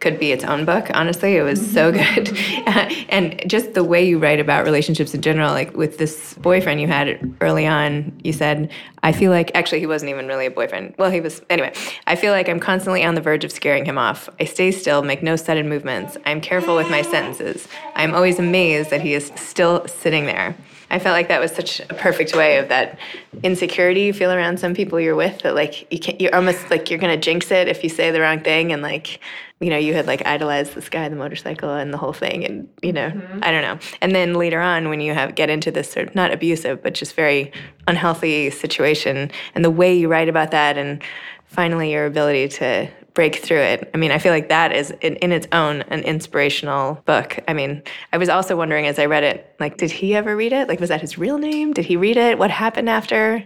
could 0.00 0.18
be 0.18 0.32
its 0.32 0.44
own 0.44 0.64
book. 0.64 0.90
Honestly, 0.94 1.36
it 1.36 1.42
was 1.42 1.72
so 1.72 1.92
good. 1.92 2.36
and 3.08 3.42
just 3.46 3.74
the 3.74 3.84
way 3.84 4.06
you 4.06 4.18
write 4.18 4.40
about 4.40 4.64
relationships 4.64 5.14
in 5.14 5.22
general, 5.22 5.52
like 5.52 5.76
with 5.76 5.98
this 5.98 6.34
boyfriend 6.34 6.80
you 6.80 6.86
had 6.86 7.34
early 7.40 7.66
on, 7.66 8.12
you 8.24 8.32
said, 8.32 8.70
I 9.04 9.12
feel 9.12 9.30
like, 9.30 9.50
actually, 9.54 9.80
he 9.80 9.86
wasn't 9.86 10.10
even 10.10 10.28
really 10.28 10.46
a 10.46 10.50
boyfriend. 10.50 10.94
Well, 10.98 11.10
he 11.10 11.20
was, 11.20 11.42
anyway, 11.50 11.72
I 12.06 12.16
feel 12.16 12.32
like 12.32 12.48
I'm 12.48 12.60
constantly 12.60 13.04
on 13.04 13.14
the 13.14 13.20
verge 13.20 13.44
of 13.44 13.52
scaring 13.52 13.84
him 13.84 13.98
off. 13.98 14.11
I 14.40 14.44
stay 14.44 14.70
still, 14.70 15.02
make 15.02 15.22
no 15.22 15.36
sudden 15.36 15.68
movements. 15.68 16.16
I'm 16.26 16.40
careful 16.40 16.76
with 16.76 16.90
my 16.90 17.02
sentences. 17.02 17.68
I'm 17.94 18.14
always 18.14 18.38
amazed 18.38 18.90
that 18.90 19.00
he 19.00 19.14
is 19.14 19.32
still 19.36 19.86
sitting 19.86 20.26
there. 20.26 20.56
I 20.92 20.98
felt 20.98 21.14
like 21.14 21.28
that 21.28 21.40
was 21.40 21.52
such 21.52 21.80
a 21.80 21.94
perfect 21.94 22.36
way 22.36 22.58
of 22.58 22.68
that 22.68 22.98
insecurity 23.42 24.02
you 24.02 24.12
feel 24.12 24.30
around 24.30 24.60
some 24.60 24.74
people 24.74 25.00
you're 25.00 25.14
with 25.14 25.40
that 25.40 25.54
like 25.54 25.90
you 25.90 25.98
can't 25.98 26.20
you're 26.20 26.34
almost 26.34 26.70
like 26.70 26.90
you're 26.90 26.98
gonna 26.98 27.16
jinx 27.16 27.50
it 27.50 27.66
if 27.66 27.82
you 27.82 27.88
say 27.88 28.10
the 28.10 28.20
wrong 28.20 28.40
thing 28.40 28.72
and 28.72 28.82
like 28.82 29.18
you 29.58 29.70
know 29.70 29.78
you 29.78 29.94
had 29.94 30.06
like 30.06 30.26
idolized 30.26 30.74
this 30.74 30.90
guy 30.90 31.08
the 31.08 31.16
motorcycle 31.16 31.72
and 31.72 31.94
the 31.94 31.96
whole 31.96 32.12
thing 32.12 32.44
and 32.44 32.68
you 32.82 32.92
know 32.92 33.08
mm-hmm. 33.08 33.38
I 33.42 33.50
don't 33.50 33.62
know 33.62 33.78
and 34.02 34.14
then 34.14 34.34
later 34.34 34.60
on 34.60 34.90
when 34.90 35.00
you 35.00 35.14
have 35.14 35.34
get 35.34 35.48
into 35.48 35.70
this 35.70 35.90
sort 35.90 36.08
of 36.08 36.14
not 36.14 36.30
abusive 36.30 36.82
but 36.82 36.92
just 36.92 37.14
very 37.14 37.52
unhealthy 37.88 38.50
situation 38.50 39.30
and 39.54 39.64
the 39.64 39.70
way 39.70 39.94
you 39.94 40.08
write 40.08 40.28
about 40.28 40.50
that 40.50 40.76
and 40.76 41.02
finally 41.46 41.92
your 41.92 42.04
ability 42.04 42.48
to 42.48 42.90
break 43.14 43.36
through 43.36 43.60
it. 43.60 43.90
I 43.94 43.96
mean, 43.96 44.10
I 44.10 44.18
feel 44.18 44.32
like 44.32 44.48
that 44.48 44.72
is 44.72 44.90
in, 45.00 45.16
in, 45.16 45.32
its 45.32 45.46
own 45.52 45.82
an 45.82 46.00
inspirational 46.00 46.94
book. 47.04 47.38
I 47.46 47.52
mean, 47.52 47.82
I 48.12 48.18
was 48.18 48.28
also 48.28 48.56
wondering 48.56 48.86
as 48.86 48.98
I 48.98 49.06
read 49.06 49.24
it, 49.24 49.54
like, 49.60 49.76
did 49.76 49.90
he 49.90 50.14
ever 50.14 50.34
read 50.34 50.52
it? 50.52 50.68
Like, 50.68 50.80
was 50.80 50.88
that 50.88 51.00
his 51.00 51.18
real 51.18 51.38
name? 51.38 51.72
Did 51.72 51.84
he 51.84 51.96
read 51.96 52.16
it? 52.16 52.38
What 52.38 52.50
happened 52.50 52.88
after? 52.88 53.44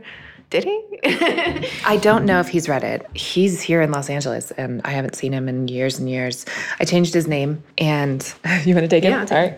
Did 0.51 0.65
he? 0.65 0.81
I 1.85 1.99
don't 2.01 2.25
know 2.25 2.39
if 2.39 2.49
he's 2.49 2.69
read 2.69 2.85
it. 2.85 3.05
He's 3.15 3.61
here 3.61 3.83
in 3.83 3.91
Los 3.91 4.09
Angeles 4.09 4.53
and 4.53 4.81
I 4.85 4.91
haven't 4.91 5.17
seen 5.17 5.33
him 5.33 5.49
in 5.49 5.67
years 5.67 5.99
and 5.99 6.09
years. 6.09 6.47
I 6.79 6.85
changed 6.85 7.13
his 7.13 7.27
name 7.27 7.65
and 7.79 8.23
you 8.65 8.75
want 8.75 8.85
to 8.85 8.89
take 8.89 9.05
it? 9.05 9.09
Yeah, 9.09 9.25
sorry. 9.25 9.55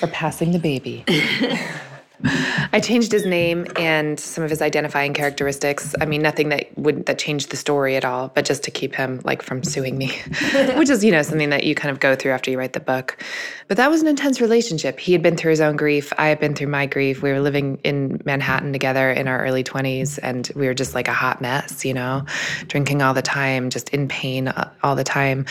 We're 0.00 0.08
passing 0.12 0.52
the 0.52 0.60
baby. 0.60 1.04
I 2.72 2.80
changed 2.80 3.12
his 3.12 3.24
name 3.24 3.66
and 3.76 4.20
some 4.20 4.44
of 4.44 4.50
his 4.50 4.60
identifying 4.60 5.14
characteristics. 5.14 5.94
I 6.00 6.04
mean, 6.04 6.22
nothing 6.22 6.50
that 6.50 6.76
would 6.76 7.06
that 7.06 7.18
changed 7.18 7.50
the 7.50 7.56
story 7.56 7.96
at 7.96 8.04
all, 8.04 8.28
but 8.34 8.44
just 8.44 8.62
to 8.64 8.70
keep 8.70 8.94
him 8.94 9.20
like 9.24 9.42
from 9.42 9.62
suing 9.62 9.96
me, 9.96 10.08
which 10.76 10.90
is 10.90 11.02
you 11.02 11.12
know 11.12 11.22
something 11.22 11.50
that 11.50 11.64
you 11.64 11.74
kind 11.74 11.90
of 11.90 12.00
go 12.00 12.14
through 12.14 12.32
after 12.32 12.50
you 12.50 12.58
write 12.58 12.74
the 12.74 12.80
book. 12.80 13.22
But 13.68 13.76
that 13.78 13.90
was 13.90 14.02
an 14.02 14.08
intense 14.08 14.40
relationship. 14.40 15.00
He 15.00 15.12
had 15.12 15.22
been 15.22 15.36
through 15.36 15.50
his 15.50 15.60
own 15.60 15.76
grief. 15.76 16.12
I 16.18 16.28
had 16.28 16.40
been 16.40 16.54
through 16.54 16.68
my 16.68 16.86
grief. 16.86 17.22
We 17.22 17.32
were 17.32 17.40
living 17.40 17.80
in 17.84 18.20
Manhattan 18.24 18.72
together 18.72 19.10
in 19.10 19.28
our 19.28 19.42
early 19.44 19.62
twenties, 19.62 20.18
and 20.18 20.50
we 20.54 20.66
were 20.66 20.74
just 20.74 20.94
like 20.94 21.08
a 21.08 21.14
hot 21.14 21.40
mess, 21.40 21.84
you 21.84 21.94
know, 21.94 22.26
drinking 22.66 23.02
all 23.02 23.14
the 23.14 23.22
time, 23.22 23.70
just 23.70 23.88
in 23.90 24.08
pain 24.08 24.48
uh, 24.48 24.70
all 24.82 24.96
the 24.96 25.04
time. 25.04 25.46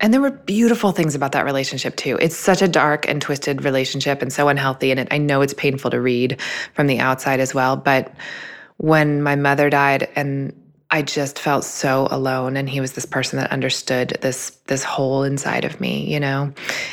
And 0.00 0.12
there 0.12 0.20
were 0.20 0.30
beautiful 0.30 0.92
things 0.92 1.14
about 1.14 1.32
that 1.32 1.46
relationship 1.46 1.96
too. 1.96 2.18
It's 2.20 2.36
such 2.36 2.60
a 2.60 2.68
dark 2.68 3.08
and 3.08 3.20
twisted 3.22 3.64
relationship 3.64 4.20
and 4.20 4.30
so 4.30 4.48
unhealthy. 4.48 4.90
And 4.90 5.00
it, 5.00 5.08
I 5.10 5.16
know 5.16 5.40
it's 5.40 5.54
painful 5.54 5.90
to 5.90 6.00
read 6.06 6.40
from 6.74 6.86
the 6.86 7.00
outside 7.00 7.40
as 7.40 7.54
well. 7.54 7.76
But 7.76 8.14
when 8.78 9.22
my 9.22 9.36
mother 9.36 9.68
died 9.70 10.08
and 10.16 10.52
I 10.88 11.02
just 11.02 11.38
felt 11.38 11.64
so 11.64 12.06
alone 12.10 12.56
and 12.56 12.70
he 12.70 12.80
was 12.80 12.92
this 12.92 13.06
person 13.06 13.38
that 13.40 13.50
understood 13.50 14.18
this 14.22 14.50
this 14.66 14.84
hole 14.84 15.24
inside 15.24 15.64
of 15.64 15.80
me, 15.80 16.12
you 16.12 16.20
know. 16.20 16.52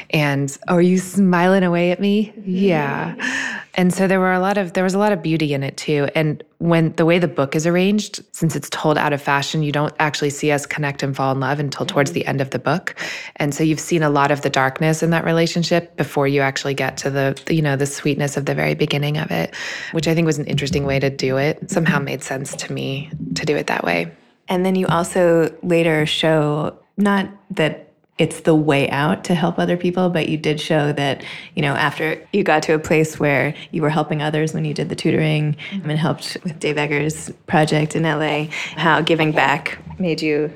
And 0.10 0.56
oh, 0.68 0.76
are 0.76 0.82
you 0.82 0.98
smiling 0.98 1.64
away 1.64 1.92
at 1.92 2.00
me? 2.00 2.34
Mm-hmm. 2.36 2.56
Yeah. 2.56 3.62
And 3.76 3.94
so 3.94 4.08
there 4.08 4.20
were 4.20 4.34
a 4.34 4.40
lot 4.40 4.58
of 4.58 4.74
there 4.74 4.84
was 4.84 4.96
a 4.96 5.00
lot 5.00 5.12
of 5.12 5.22
beauty 5.22 5.54
in 5.54 5.62
it 5.62 5.78
too. 5.78 6.08
And 6.16 6.44
when 6.64 6.94
the 6.94 7.06
way 7.06 7.20
the 7.20 7.28
book 7.28 7.58
is 7.58 7.68
arranged, 7.68 8.24
since 8.32 8.56
it's 8.56 8.70
told 8.70 8.98
out 8.98 9.12
of 9.12 9.22
fashion, 9.22 9.64
you 9.64 9.72
don't 9.74 9.94
actually 10.00 10.30
see 10.30 10.50
us 10.50 10.66
connect 10.66 11.04
and 11.04 11.14
fall 11.14 11.34
in 11.34 11.42
love 11.42 11.60
until 11.60 11.86
towards 11.86 12.12
mm-hmm. 12.12 12.20
the 12.20 12.26
end 12.26 12.40
of 12.40 12.52
the 12.52 12.60
book. 12.60 12.96
And 13.36 13.54
so 13.54 13.66
you've 13.66 13.82
seen 13.82 14.02
a 14.02 14.10
lot 14.10 14.32
of 14.32 14.44
the 14.44 14.50
darkness 14.50 15.04
in 15.04 15.10
that 15.10 15.26
relationship 15.26 15.98
before 15.98 16.26
you 16.26 16.40
actually 16.40 16.74
get 16.74 16.96
to 16.98 17.10
the, 17.10 17.38
you 17.50 17.62
know, 17.62 17.76
the 17.76 17.86
sweetness 17.86 18.38
of 18.38 18.46
the 18.46 18.56
very 18.56 18.76
beginning 18.76 19.18
of 19.18 19.30
it, 19.30 19.54
which 19.92 20.08
I 20.08 20.16
think 20.16 20.26
was 20.26 20.40
an 20.40 20.46
interesting 20.46 20.86
way 20.86 21.02
to 21.02 21.10
do 21.10 21.36
it. 21.36 21.70
Somehow 21.70 21.98
mm-hmm. 21.98 22.06
made 22.06 22.24
sense 22.24 22.56
to 22.56 22.72
me 22.72 23.12
to 23.36 23.46
do 23.46 23.58
it 23.58 23.68
that 23.68 23.84
way. 23.84 24.10
And 24.48 24.66
then 24.66 24.76
you 24.76 24.88
also 24.88 25.54
later 25.64 26.06
show 26.06 26.80
not 26.96 27.30
that 27.52 27.93
it's 28.18 28.42
the 28.42 28.54
way 28.54 28.90
out 28.90 29.24
to 29.24 29.34
help 29.34 29.58
other 29.58 29.78
people 29.78 30.10
but 30.10 30.30
you 30.30 30.38
did 30.38 30.60
show 30.60 30.92
that 30.94 31.24
you 31.56 31.62
know 31.62 31.74
after 31.74 32.22
you 32.32 32.44
got 32.44 32.62
to 32.64 32.74
a 32.74 32.80
place 32.80 33.20
where 33.20 33.56
you 33.72 33.82
were 33.82 33.90
helping 33.90 34.22
others 34.22 34.54
when 34.54 34.66
you 34.66 34.74
did 34.74 34.90
the 34.90 34.96
tutoring 34.96 35.56
mm-hmm. 35.72 35.90
and 35.90 36.00
helped 36.00 36.38
with 36.44 36.60
dave 36.60 36.78
eggers 36.78 37.32
project 37.48 37.96
in 37.96 38.04
la 38.04 38.46
how 38.76 39.02
giving 39.02 39.32
back 39.32 39.80
made 40.00 40.22
you 40.22 40.52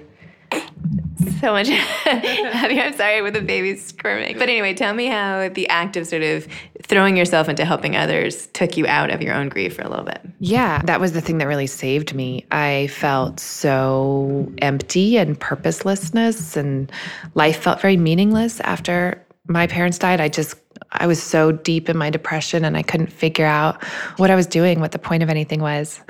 so 1.39 1.51
much 1.51 1.67
happier. 1.69 2.81
I'm 2.81 2.93
sorry 2.93 3.21
with 3.21 3.33
the 3.33 3.41
baby 3.41 3.75
squirming. 3.75 4.37
But 4.37 4.49
anyway, 4.49 4.73
tell 4.73 4.93
me 4.93 5.07
how 5.07 5.49
the 5.49 5.67
act 5.69 5.97
of 5.97 6.07
sort 6.07 6.23
of 6.23 6.47
throwing 6.83 7.17
yourself 7.17 7.49
into 7.49 7.65
helping 7.65 7.95
others 7.95 8.47
took 8.47 8.77
you 8.77 8.87
out 8.87 9.11
of 9.11 9.21
your 9.21 9.33
own 9.33 9.49
grief 9.49 9.75
for 9.75 9.81
a 9.83 9.89
little 9.89 10.05
bit. 10.05 10.21
Yeah, 10.39 10.81
that 10.85 10.99
was 10.99 11.13
the 11.13 11.21
thing 11.21 11.37
that 11.39 11.47
really 11.47 11.67
saved 11.67 12.13
me. 12.13 12.45
I 12.51 12.87
felt 12.87 13.39
so 13.39 14.51
empty 14.59 15.17
and 15.17 15.39
purposelessness, 15.39 16.55
and 16.55 16.91
life 17.35 17.57
felt 17.57 17.81
very 17.81 17.97
meaningless 17.97 18.59
after 18.61 19.23
my 19.47 19.67
parents 19.67 19.97
died. 19.97 20.21
I 20.21 20.29
just 20.29 20.55
I 20.91 21.07
was 21.07 21.21
so 21.21 21.51
deep 21.51 21.89
in 21.89 21.97
my 21.97 22.09
depression 22.09 22.63
and 22.63 22.77
I 22.77 22.81
couldn't 22.81 23.11
figure 23.11 23.45
out 23.45 23.83
what 24.17 24.31
I 24.31 24.35
was 24.35 24.47
doing, 24.47 24.79
what 24.79 24.91
the 24.91 24.99
point 24.99 25.23
of 25.23 25.29
anything 25.29 25.61
was. 25.61 26.01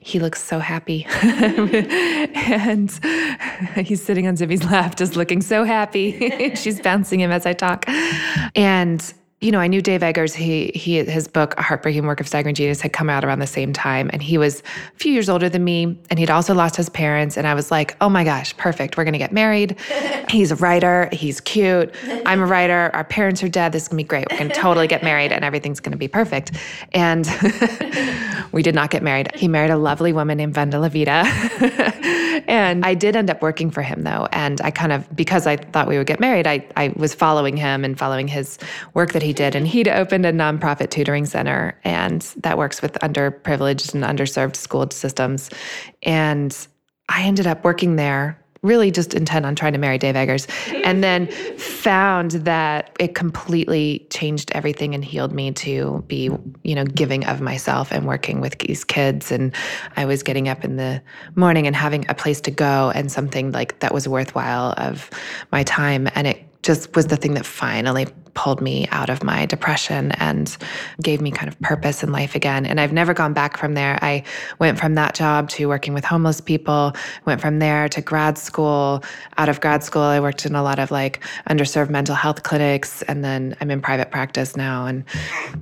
He 0.00 0.18
looks 0.18 0.42
so 0.42 0.58
happy. 0.58 1.06
and 1.22 2.90
he's 3.76 4.02
sitting 4.02 4.26
on 4.26 4.36
Zibby's 4.36 4.64
lap, 4.64 4.96
just 4.96 5.16
looking 5.16 5.40
so 5.40 5.64
happy. 5.64 6.54
She's 6.56 6.80
bouncing 6.80 7.20
him 7.20 7.30
as 7.30 7.46
I 7.46 7.52
talk. 7.52 7.84
And 8.56 9.14
you 9.44 9.52
know, 9.52 9.60
I 9.60 9.66
knew 9.66 9.82
Dave 9.82 10.02
Eggers. 10.02 10.32
He 10.32 10.72
he 10.74 11.04
his 11.04 11.28
book, 11.28 11.54
A 11.58 11.62
Heartbreaking 11.62 12.06
Work 12.06 12.18
of 12.18 12.26
Staggering 12.26 12.54
Genius, 12.54 12.80
had 12.80 12.94
come 12.94 13.10
out 13.10 13.26
around 13.26 13.40
the 13.40 13.46
same 13.46 13.74
time, 13.74 14.08
and 14.10 14.22
he 14.22 14.38
was 14.38 14.60
a 14.60 14.98
few 14.98 15.12
years 15.12 15.28
older 15.28 15.50
than 15.50 15.62
me, 15.62 15.98
and 16.08 16.18
he'd 16.18 16.30
also 16.30 16.54
lost 16.54 16.76
his 16.76 16.88
parents. 16.88 17.36
And 17.36 17.46
I 17.46 17.52
was 17.52 17.70
like, 17.70 17.94
oh 18.00 18.08
my 18.08 18.24
gosh, 18.24 18.56
perfect. 18.56 18.96
We're 18.96 19.04
gonna 19.04 19.18
get 19.18 19.32
married. 19.32 19.78
he's 20.30 20.50
a 20.50 20.56
writer. 20.56 21.10
He's 21.12 21.42
cute. 21.42 21.94
I'm 22.24 22.40
a 22.40 22.46
writer. 22.46 22.90
Our 22.94 23.04
parents 23.04 23.42
are 23.42 23.48
dead. 23.48 23.72
This 23.72 23.82
is 23.82 23.88
gonna 23.88 23.98
be 23.98 24.04
great. 24.04 24.26
We're 24.30 24.38
gonna 24.38 24.54
totally 24.54 24.86
get 24.86 25.02
married, 25.02 25.30
and 25.30 25.44
everything's 25.44 25.78
gonna 25.78 25.98
be 25.98 26.08
perfect. 26.08 26.52
And 26.94 27.28
we 28.52 28.62
did 28.62 28.74
not 28.74 28.90
get 28.90 29.02
married. 29.02 29.30
He 29.34 29.46
married 29.46 29.70
a 29.70 29.76
lovely 29.76 30.14
woman 30.14 30.38
named 30.38 30.54
Vendela 30.54 30.90
Vida. 30.90 31.24
and 32.48 32.84
I 32.84 32.94
did 32.94 33.14
end 33.14 33.28
up 33.28 33.42
working 33.42 33.70
for 33.70 33.82
him 33.82 34.02
though. 34.02 34.26
And 34.32 34.60
I 34.62 34.70
kind 34.70 34.92
of, 34.92 35.14
because 35.14 35.46
I 35.46 35.56
thought 35.56 35.86
we 35.86 35.98
would 35.98 36.06
get 36.06 36.20
married, 36.20 36.46
I, 36.46 36.66
I 36.76 36.92
was 36.96 37.14
following 37.14 37.56
him 37.56 37.84
and 37.84 37.98
following 37.98 38.28
his 38.28 38.58
work 38.94 39.12
that 39.12 39.22
he 39.22 39.33
did. 39.34 39.54
And 39.54 39.68
he'd 39.68 39.88
opened 39.88 40.24
a 40.24 40.32
nonprofit 40.32 40.90
tutoring 40.90 41.26
center 41.26 41.78
and 41.84 42.22
that 42.38 42.56
works 42.56 42.80
with 42.80 42.94
underprivileged 42.94 43.94
and 43.94 44.04
underserved 44.04 44.56
school 44.56 44.88
systems. 44.90 45.50
And 46.02 46.56
I 47.08 47.24
ended 47.24 47.46
up 47.46 47.64
working 47.64 47.96
there 47.96 48.40
really 48.64 48.90
just 48.90 49.14
intent 49.14 49.44
on 49.44 49.54
trying 49.54 49.74
to 49.74 49.78
marry 49.78 49.98
Dave 49.98 50.16
Eggers, 50.16 50.48
and 50.84 51.04
then 51.04 51.26
found 51.58 52.32
that 52.32 52.96
it 52.98 53.14
completely 53.14 54.06
changed 54.10 54.50
everything 54.52 54.94
and 54.94 55.04
healed 55.04 55.32
me 55.32 55.52
to 55.52 56.02
be, 56.08 56.30
you 56.62 56.74
know, 56.74 56.84
giving 56.84 57.26
of 57.26 57.42
myself 57.42 57.92
and 57.92 58.06
working 58.06 58.40
with 58.40 58.58
these 58.60 58.82
kids. 58.82 59.30
And 59.30 59.54
I 59.96 60.06
was 60.06 60.22
getting 60.22 60.48
up 60.48 60.64
in 60.64 60.76
the 60.76 61.02
morning 61.36 61.66
and 61.66 61.76
having 61.76 62.06
a 62.08 62.14
place 62.14 62.40
to 62.40 62.50
go 62.50 62.90
and 62.94 63.12
something 63.12 63.52
like 63.52 63.78
that 63.80 63.92
was 63.92 64.08
worthwhile 64.08 64.72
of 64.78 65.10
my 65.52 65.62
time. 65.62 66.08
And 66.14 66.26
it 66.26 66.42
just 66.64 66.96
was 66.96 67.06
the 67.06 67.16
thing 67.16 67.34
that 67.34 67.46
finally 67.46 68.06
pulled 68.32 68.60
me 68.60 68.88
out 68.90 69.10
of 69.10 69.22
my 69.22 69.46
depression 69.46 70.10
and 70.12 70.56
gave 71.00 71.20
me 71.20 71.30
kind 71.30 71.46
of 71.46 71.58
purpose 71.60 72.02
in 72.02 72.10
life 72.10 72.34
again. 72.34 72.66
And 72.66 72.80
I've 72.80 72.92
never 72.92 73.14
gone 73.14 73.32
back 73.32 73.56
from 73.56 73.74
there. 73.74 73.98
I 74.02 74.24
went 74.58 74.78
from 74.78 74.94
that 74.96 75.14
job 75.14 75.48
to 75.50 75.68
working 75.68 75.94
with 75.94 76.04
homeless 76.04 76.40
people, 76.40 76.92
went 77.26 77.40
from 77.40 77.58
there 77.60 77.88
to 77.90 78.00
grad 78.00 78.36
school. 78.36 79.04
Out 79.38 79.48
of 79.48 79.60
grad 79.60 79.84
school, 79.84 80.02
I 80.02 80.20
worked 80.20 80.44
in 80.46 80.54
a 80.54 80.62
lot 80.62 80.78
of 80.78 80.90
like 80.90 81.22
underserved 81.48 81.90
mental 81.90 82.14
health 82.14 82.42
clinics. 82.42 83.02
And 83.02 83.24
then 83.24 83.56
I'm 83.60 83.70
in 83.70 83.80
private 83.80 84.10
practice 84.10 84.56
now. 84.56 84.86
And 84.86 85.04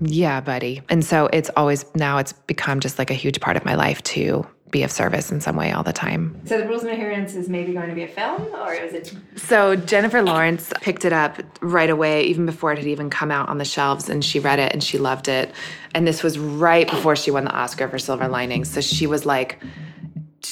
yeah, 0.00 0.40
buddy. 0.40 0.82
And 0.88 1.04
so 1.04 1.28
it's 1.32 1.50
always 1.56 1.84
now 1.94 2.18
it's 2.18 2.32
become 2.32 2.80
just 2.80 2.98
like 2.98 3.10
a 3.10 3.14
huge 3.14 3.40
part 3.40 3.56
of 3.56 3.64
my 3.64 3.74
life 3.74 4.02
to 4.04 4.46
be 4.72 4.82
of 4.82 4.90
service 4.90 5.30
in 5.30 5.40
some 5.40 5.54
way 5.54 5.70
all 5.70 5.84
the 5.84 5.92
time. 5.92 6.34
So 6.46 6.58
the 6.58 6.66
Rules 6.66 6.82
of 6.82 6.88
Inheritance 6.88 7.34
is 7.34 7.48
maybe 7.48 7.74
going 7.74 7.90
to 7.90 7.94
be 7.94 8.02
a 8.02 8.08
film, 8.08 8.48
or 8.54 8.72
is 8.72 8.94
it? 8.94 9.14
So 9.36 9.76
Jennifer 9.76 10.22
Lawrence 10.22 10.72
picked 10.80 11.04
it 11.04 11.12
up 11.12 11.40
right 11.60 11.90
away, 11.90 12.24
even 12.24 12.46
before 12.46 12.72
it 12.72 12.78
had 12.78 12.88
even 12.88 13.10
come 13.10 13.30
out 13.30 13.48
on 13.48 13.58
the 13.58 13.64
shelves, 13.64 14.08
and 14.08 14.24
she 14.24 14.40
read 14.40 14.58
it 14.58 14.72
and 14.72 14.82
she 14.82 14.98
loved 14.98 15.28
it. 15.28 15.52
And 15.94 16.06
this 16.08 16.22
was 16.22 16.38
right 16.38 16.90
before 16.90 17.14
she 17.14 17.30
won 17.30 17.44
the 17.44 17.54
Oscar 17.54 17.86
for 17.86 17.98
Silver 17.98 18.26
Linings, 18.26 18.70
so 18.70 18.80
she 18.80 19.06
was 19.06 19.24
like 19.24 19.62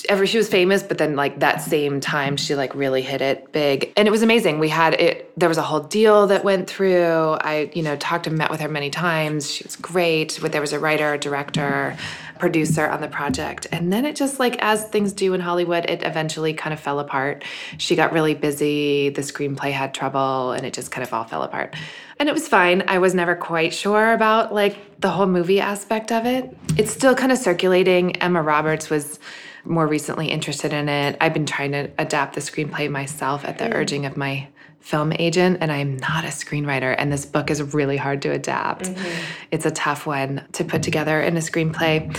ever 0.08 0.24
she 0.24 0.38
was 0.38 0.48
famous 0.48 0.84
but 0.84 0.98
then 0.98 1.16
like 1.16 1.40
that 1.40 1.60
same 1.60 2.00
time 2.00 2.36
she 2.36 2.54
like 2.54 2.74
really 2.74 3.02
hit 3.02 3.20
it 3.20 3.50
big. 3.52 3.92
And 3.96 4.06
it 4.06 4.10
was 4.10 4.22
amazing. 4.22 4.58
We 4.58 4.68
had 4.68 4.94
it 4.94 5.32
there 5.38 5.48
was 5.48 5.58
a 5.58 5.62
whole 5.62 5.80
deal 5.80 6.28
that 6.28 6.44
went 6.44 6.68
through. 6.70 7.36
I 7.40 7.70
you 7.74 7.82
know 7.82 7.96
talked 7.96 8.26
and 8.26 8.38
met 8.38 8.50
with 8.50 8.60
her 8.60 8.68
many 8.68 8.90
times. 8.90 9.52
She 9.52 9.64
was 9.64 9.76
great. 9.76 10.38
But 10.40 10.52
there 10.52 10.60
was 10.60 10.72
a 10.72 10.78
writer 10.78 11.16
director 11.16 11.96
producer 12.40 12.88
on 12.88 13.00
the 13.00 13.08
project. 13.08 13.66
And 13.70 13.92
then 13.92 14.04
it 14.04 14.16
just 14.16 14.40
like 14.40 14.56
as 14.60 14.84
things 14.88 15.12
do 15.12 15.34
in 15.34 15.40
hollywood 15.40 15.84
it 15.88 16.02
eventually 16.02 16.54
kind 16.54 16.72
of 16.72 16.80
fell 16.80 16.98
apart. 16.98 17.44
She 17.78 17.94
got 17.94 18.12
really 18.12 18.34
busy 18.34 19.10
the 19.10 19.22
screenplay 19.22 19.70
had 19.70 19.94
trouble 19.94 20.52
and 20.52 20.66
it 20.66 20.72
just 20.72 20.90
kind 20.90 21.06
of 21.06 21.12
all 21.12 21.24
fell 21.24 21.42
apart. 21.42 21.76
And 22.18 22.28
it 22.28 22.32
was 22.32 22.48
fine. 22.48 22.82
I 22.88 22.98
was 22.98 23.14
never 23.14 23.36
quite 23.36 23.72
sure 23.72 24.12
about 24.12 24.52
like 24.52 25.00
the 25.00 25.10
whole 25.10 25.26
movie 25.26 25.60
aspect 25.60 26.10
of 26.10 26.26
it. 26.26 26.56
It's 26.76 26.90
still 26.90 27.14
kind 27.14 27.30
of 27.30 27.38
circulating. 27.38 28.16
Emma 28.16 28.42
roberts 28.42 28.90
was 28.90 29.20
more 29.64 29.86
recently 29.86 30.28
interested 30.28 30.72
in 30.72 30.88
it. 30.88 31.16
I've 31.20 31.34
been 31.34 31.46
trying 31.46 31.72
to 31.72 31.90
adapt 31.98 32.34
the 32.34 32.40
screenplay 32.40 32.90
myself 32.90 33.44
at 33.44 33.58
the 33.58 33.64
mm. 33.64 33.74
urging 33.74 34.06
of 34.06 34.16
my 34.16 34.48
film 34.80 35.12
agent, 35.18 35.58
and 35.60 35.70
I'm 35.70 35.96
not 35.98 36.24
a 36.24 36.28
screenwriter. 36.28 36.94
And 36.98 37.12
this 37.12 37.24
book 37.24 37.50
is 37.50 37.74
really 37.74 37.96
hard 37.96 38.22
to 38.22 38.30
adapt. 38.30 38.86
Mm-hmm. 38.86 39.24
It's 39.50 39.66
a 39.66 39.70
tough 39.70 40.06
one 40.06 40.44
to 40.52 40.64
put 40.64 40.82
together 40.82 41.20
in 41.20 41.36
a 41.36 41.40
screenplay. 41.40 42.16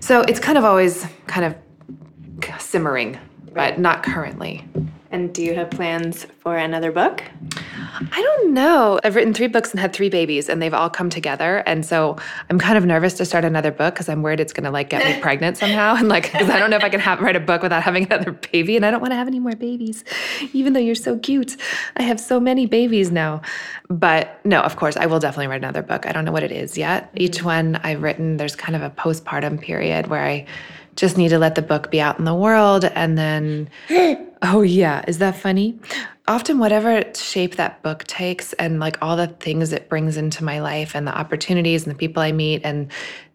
So 0.00 0.22
it's 0.22 0.40
kind 0.40 0.58
of 0.58 0.64
always 0.64 1.06
kind 1.26 1.44
of 1.44 2.60
simmering, 2.60 3.18
but 3.52 3.78
not 3.78 4.02
currently. 4.02 4.64
And 5.12 5.34
do 5.34 5.42
you 5.42 5.54
have 5.54 5.70
plans 5.70 6.24
for 6.38 6.56
another 6.56 6.92
book? 6.92 7.24
I 8.12 8.22
don't 8.22 8.54
know. 8.54 9.00
I've 9.02 9.16
written 9.16 9.34
three 9.34 9.48
books 9.48 9.72
and 9.72 9.80
had 9.80 9.92
three 9.92 10.08
babies, 10.08 10.48
and 10.48 10.62
they've 10.62 10.72
all 10.72 10.88
come 10.88 11.10
together. 11.10 11.64
And 11.66 11.84
so 11.84 12.16
I'm 12.48 12.58
kind 12.60 12.78
of 12.78 12.86
nervous 12.86 13.14
to 13.14 13.24
start 13.24 13.44
another 13.44 13.72
book 13.72 13.94
because 13.94 14.08
I'm 14.08 14.22
worried 14.22 14.38
it's 14.38 14.52
going 14.52 14.64
to 14.64 14.70
like 14.70 14.88
get 14.88 15.04
me 15.04 15.20
pregnant 15.22 15.56
somehow. 15.56 15.96
And 15.96 16.08
like, 16.08 16.30
because 16.30 16.48
I 16.48 16.58
don't 16.58 16.70
know 16.70 16.76
if 16.76 16.84
I 16.84 16.88
can 16.88 17.00
have, 17.00 17.20
write 17.20 17.34
a 17.34 17.40
book 17.40 17.62
without 17.62 17.82
having 17.82 18.04
another 18.10 18.32
baby, 18.32 18.76
and 18.76 18.86
I 18.86 18.90
don't 18.90 19.00
want 19.00 19.10
to 19.10 19.16
have 19.16 19.26
any 19.26 19.40
more 19.40 19.56
babies, 19.56 20.04
even 20.52 20.74
though 20.74 20.80
you're 20.80 20.94
so 20.94 21.18
cute. 21.18 21.56
I 21.96 22.02
have 22.02 22.20
so 22.20 22.38
many 22.38 22.66
babies 22.66 23.10
now. 23.10 23.42
But 23.88 24.40
no, 24.46 24.60
of 24.60 24.76
course, 24.76 24.96
I 24.96 25.06
will 25.06 25.18
definitely 25.18 25.48
write 25.48 25.62
another 25.62 25.82
book. 25.82 26.06
I 26.06 26.12
don't 26.12 26.24
know 26.24 26.32
what 26.32 26.44
it 26.44 26.52
is 26.52 26.78
yet. 26.78 27.08
Mm-hmm. 27.08 27.22
Each 27.22 27.42
one 27.42 27.76
I've 27.76 28.02
written, 28.02 28.36
there's 28.36 28.54
kind 28.54 28.76
of 28.76 28.82
a 28.82 28.90
postpartum 28.90 29.60
period 29.60 30.06
where 30.06 30.24
I 30.24 30.46
just 30.96 31.16
need 31.16 31.28
to 31.28 31.38
let 31.38 31.54
the 31.54 31.62
book 31.62 31.90
be 31.90 32.00
out 32.00 32.18
in 32.18 32.24
the 32.24 32.34
world 32.34 32.84
and 32.84 33.16
then 33.16 33.68
oh 34.42 34.62
yeah. 34.62 35.04
Is 35.06 35.18
that 35.18 35.36
funny? 35.36 35.78
Often 36.28 36.58
whatever 36.58 37.02
shape 37.14 37.56
that 37.56 37.82
book 37.82 38.04
takes 38.04 38.52
and 38.54 38.78
like 38.78 38.98
all 39.02 39.16
the 39.16 39.26
things 39.26 39.72
it 39.72 39.88
brings 39.88 40.16
into 40.16 40.44
my 40.44 40.60
life 40.60 40.94
and 40.94 41.06
the 41.06 41.16
opportunities 41.16 41.84
and 41.84 41.94
the 41.94 41.98
people 41.98 42.22
i 42.22 42.30
meet 42.30 42.60
and 42.64 42.90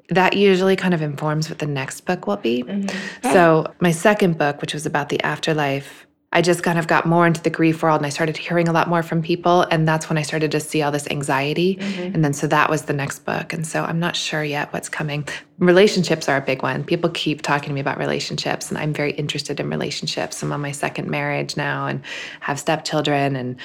that 0.09 0.37
usually 0.37 0.75
kind 0.75 0.93
of 0.93 1.01
informs 1.01 1.49
what 1.49 1.57
the 1.57 1.65
next 1.65 2.01
book 2.01 2.27
will 2.27 2.37
be. 2.37 2.63
Mm-hmm. 2.63 3.31
so 3.33 3.73
my 3.79 3.91
second 3.91 4.37
book 4.37 4.61
which 4.61 4.73
was 4.73 4.85
about 4.85 5.09
the 5.09 5.21
afterlife 5.23 6.04
I 6.35 6.41
just 6.41 6.63
kind 6.63 6.77
of 6.77 6.87
got 6.87 7.05
more 7.05 7.25
into 7.25 7.41
the 7.41 7.49
grief 7.49 7.81
world 7.81 7.95
and 7.95 8.05
I 8.05 8.09
started 8.09 8.35
hearing 8.35 8.67
a 8.67 8.73
lot 8.73 8.89
more 8.89 9.01
from 9.01 9.21
people. 9.21 9.61
And 9.71 9.87
that's 9.87 10.09
when 10.09 10.17
I 10.17 10.21
started 10.21 10.51
to 10.51 10.59
see 10.59 10.81
all 10.81 10.91
this 10.91 11.07
anxiety. 11.07 11.77
Mm-hmm. 11.77 12.13
And 12.13 12.25
then 12.25 12.33
so 12.33 12.45
that 12.47 12.69
was 12.69 12.83
the 12.83 12.93
next 12.93 13.19
book. 13.19 13.53
And 13.53 13.65
so 13.65 13.85
I'm 13.85 13.99
not 13.99 14.17
sure 14.17 14.43
yet 14.43 14.73
what's 14.73 14.89
coming. 14.89 15.25
Relationships 15.59 16.27
are 16.27 16.35
a 16.35 16.41
big 16.41 16.61
one. 16.61 16.83
People 16.83 17.09
keep 17.11 17.41
talking 17.41 17.69
to 17.69 17.73
me 17.73 17.79
about 17.79 17.97
relationships, 17.97 18.69
and 18.69 18.77
I'm 18.77 18.91
very 18.91 19.13
interested 19.13 19.61
in 19.61 19.69
relationships. 19.69 20.43
I'm 20.43 20.51
on 20.51 20.59
my 20.59 20.73
second 20.73 21.09
marriage 21.09 21.55
now 21.55 21.87
and 21.87 22.01
have 22.41 22.59
stepchildren 22.59 23.37
and 23.37 23.55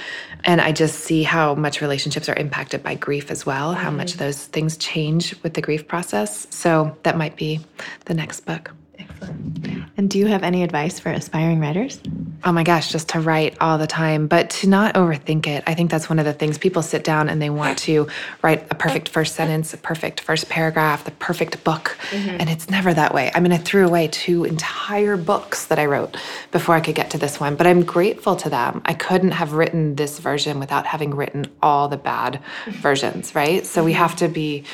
and 0.44 0.60
I 0.60 0.70
just 0.70 1.00
see 1.00 1.24
how 1.24 1.56
much 1.56 1.80
relationships 1.80 2.28
are 2.28 2.36
impacted 2.36 2.84
by 2.84 2.94
grief 2.94 3.32
as 3.32 3.44
well, 3.44 3.72
mm-hmm. 3.72 3.82
how 3.82 3.90
much 3.90 4.12
mm-hmm. 4.12 4.20
those 4.20 4.46
things 4.46 4.76
change 4.76 5.34
with 5.42 5.54
the 5.54 5.60
grief 5.60 5.88
process. 5.88 6.46
So 6.50 6.96
that 7.02 7.18
might 7.18 7.34
be 7.34 7.58
the 8.04 8.14
next 8.14 8.46
book. 8.46 8.70
Excellent. 8.96 9.79
And 10.00 10.08
do 10.08 10.18
you 10.18 10.28
have 10.28 10.42
any 10.42 10.62
advice 10.62 10.98
for 10.98 11.10
aspiring 11.10 11.60
writers? 11.60 12.00
Oh 12.42 12.52
my 12.52 12.62
gosh, 12.62 12.90
just 12.90 13.10
to 13.10 13.20
write 13.20 13.58
all 13.60 13.76
the 13.76 13.86
time, 13.86 14.28
but 14.28 14.48
to 14.48 14.66
not 14.66 14.94
overthink 14.94 15.46
it. 15.46 15.62
I 15.66 15.74
think 15.74 15.90
that's 15.90 16.08
one 16.08 16.18
of 16.18 16.24
the 16.24 16.32
things 16.32 16.56
people 16.56 16.80
sit 16.80 17.04
down 17.04 17.28
and 17.28 17.42
they 17.42 17.50
want 17.50 17.76
to 17.80 18.08
write 18.40 18.66
a 18.70 18.74
perfect 18.74 19.10
first 19.10 19.34
sentence, 19.34 19.74
a 19.74 19.76
perfect 19.76 20.20
first 20.20 20.48
paragraph, 20.48 21.04
the 21.04 21.10
perfect 21.10 21.62
book. 21.64 21.98
Mm-hmm. 22.12 22.30
And 22.40 22.48
it's 22.48 22.70
never 22.70 22.94
that 22.94 23.12
way. 23.12 23.30
I 23.34 23.40
mean, 23.40 23.52
I 23.52 23.58
threw 23.58 23.86
away 23.86 24.08
two 24.08 24.44
entire 24.44 25.18
books 25.18 25.66
that 25.66 25.78
I 25.78 25.84
wrote 25.84 26.16
before 26.50 26.74
I 26.74 26.80
could 26.80 26.94
get 26.94 27.10
to 27.10 27.18
this 27.18 27.38
one, 27.38 27.54
but 27.54 27.66
I'm 27.66 27.84
grateful 27.84 28.36
to 28.36 28.48
them. 28.48 28.80
I 28.86 28.94
couldn't 28.94 29.32
have 29.32 29.52
written 29.52 29.96
this 29.96 30.18
version 30.18 30.60
without 30.60 30.86
having 30.86 31.14
written 31.14 31.44
all 31.62 31.88
the 31.88 31.98
bad 31.98 32.40
versions, 32.68 33.34
right? 33.34 33.66
So 33.66 33.84
we 33.84 33.92
have 33.92 34.16
to 34.16 34.28
be 34.28 34.64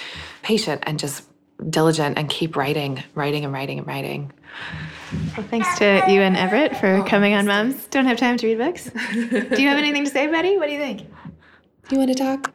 patient 0.42 0.84
and 0.86 1.00
just 1.00 1.24
diligent 1.68 2.16
and 2.16 2.28
keep 2.30 2.54
writing, 2.54 3.02
writing 3.16 3.44
and 3.44 3.52
writing 3.52 3.78
and 3.78 3.88
writing. 3.88 4.32
Well, 5.36 5.46
thanks 5.48 5.78
to 5.78 6.02
you 6.08 6.20
and 6.20 6.36
Everett 6.36 6.76
for 6.76 6.96
oh, 6.96 7.04
coming 7.04 7.34
on 7.34 7.46
Moms 7.46 7.86
Don't 7.86 8.06
Have 8.06 8.18
Time 8.18 8.36
to 8.38 8.46
Read 8.46 8.58
Books. 8.58 8.90
do 9.12 9.62
you 9.62 9.68
have 9.68 9.78
anything 9.78 10.04
to 10.04 10.10
say, 10.10 10.26
Betty? 10.26 10.56
What 10.56 10.66
do 10.66 10.72
you 10.72 10.78
think? 10.78 11.08
You 11.90 11.98
want 11.98 12.10
to 12.10 12.16
talk? 12.16 12.52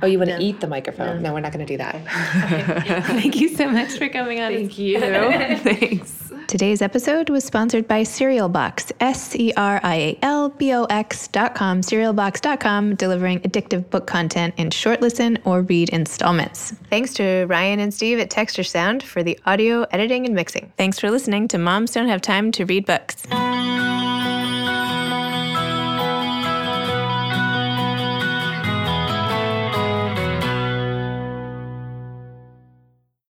Oh, 0.00 0.06
you 0.06 0.18
want 0.18 0.30
to 0.30 0.40
eat 0.40 0.60
the 0.60 0.66
microphone? 0.66 1.16
No, 1.16 1.28
no 1.28 1.34
we're 1.34 1.40
not 1.40 1.52
going 1.52 1.66
to 1.66 1.72
do 1.72 1.76
that. 1.76 1.96
Okay. 2.76 3.00
Thank 3.20 3.36
you 3.36 3.48
so 3.54 3.68
much 3.68 3.98
for 3.98 4.08
coming 4.08 4.40
on. 4.40 4.52
Thank 4.52 4.78
you. 4.78 5.00
Thanks. 5.58 6.18
Today's 6.52 6.82
episode 6.82 7.30
was 7.30 7.44
sponsored 7.44 7.88
by 7.88 8.02
Serial 8.02 8.50
Box, 8.50 8.92
S 9.00 9.34
E 9.34 9.54
R 9.56 9.80
I 9.82 9.94
A 9.94 10.18
L 10.20 10.50
B 10.50 10.74
O 10.74 10.84
X.com, 10.84 11.80
serialbox.com, 11.80 12.96
delivering 12.96 13.40
addictive 13.40 13.88
book 13.88 14.06
content 14.06 14.52
in 14.58 14.70
short 14.70 15.00
listen 15.00 15.38
or 15.46 15.62
read 15.62 15.88
installments. 15.88 16.72
Thanks 16.90 17.14
to 17.14 17.46
Ryan 17.46 17.80
and 17.80 17.94
Steve 17.94 18.18
at 18.18 18.28
Texture 18.28 18.64
Sound 18.64 19.02
for 19.02 19.22
the 19.22 19.38
audio 19.46 19.84
editing 19.92 20.26
and 20.26 20.34
mixing. 20.34 20.70
Thanks 20.76 20.98
for 20.98 21.10
listening 21.10 21.48
to 21.48 21.56
Moms 21.56 21.92
Don't 21.92 22.08
Have 22.08 22.20
Time 22.20 22.52
to 22.52 22.66
Read 22.66 22.84
Books. 22.84 23.26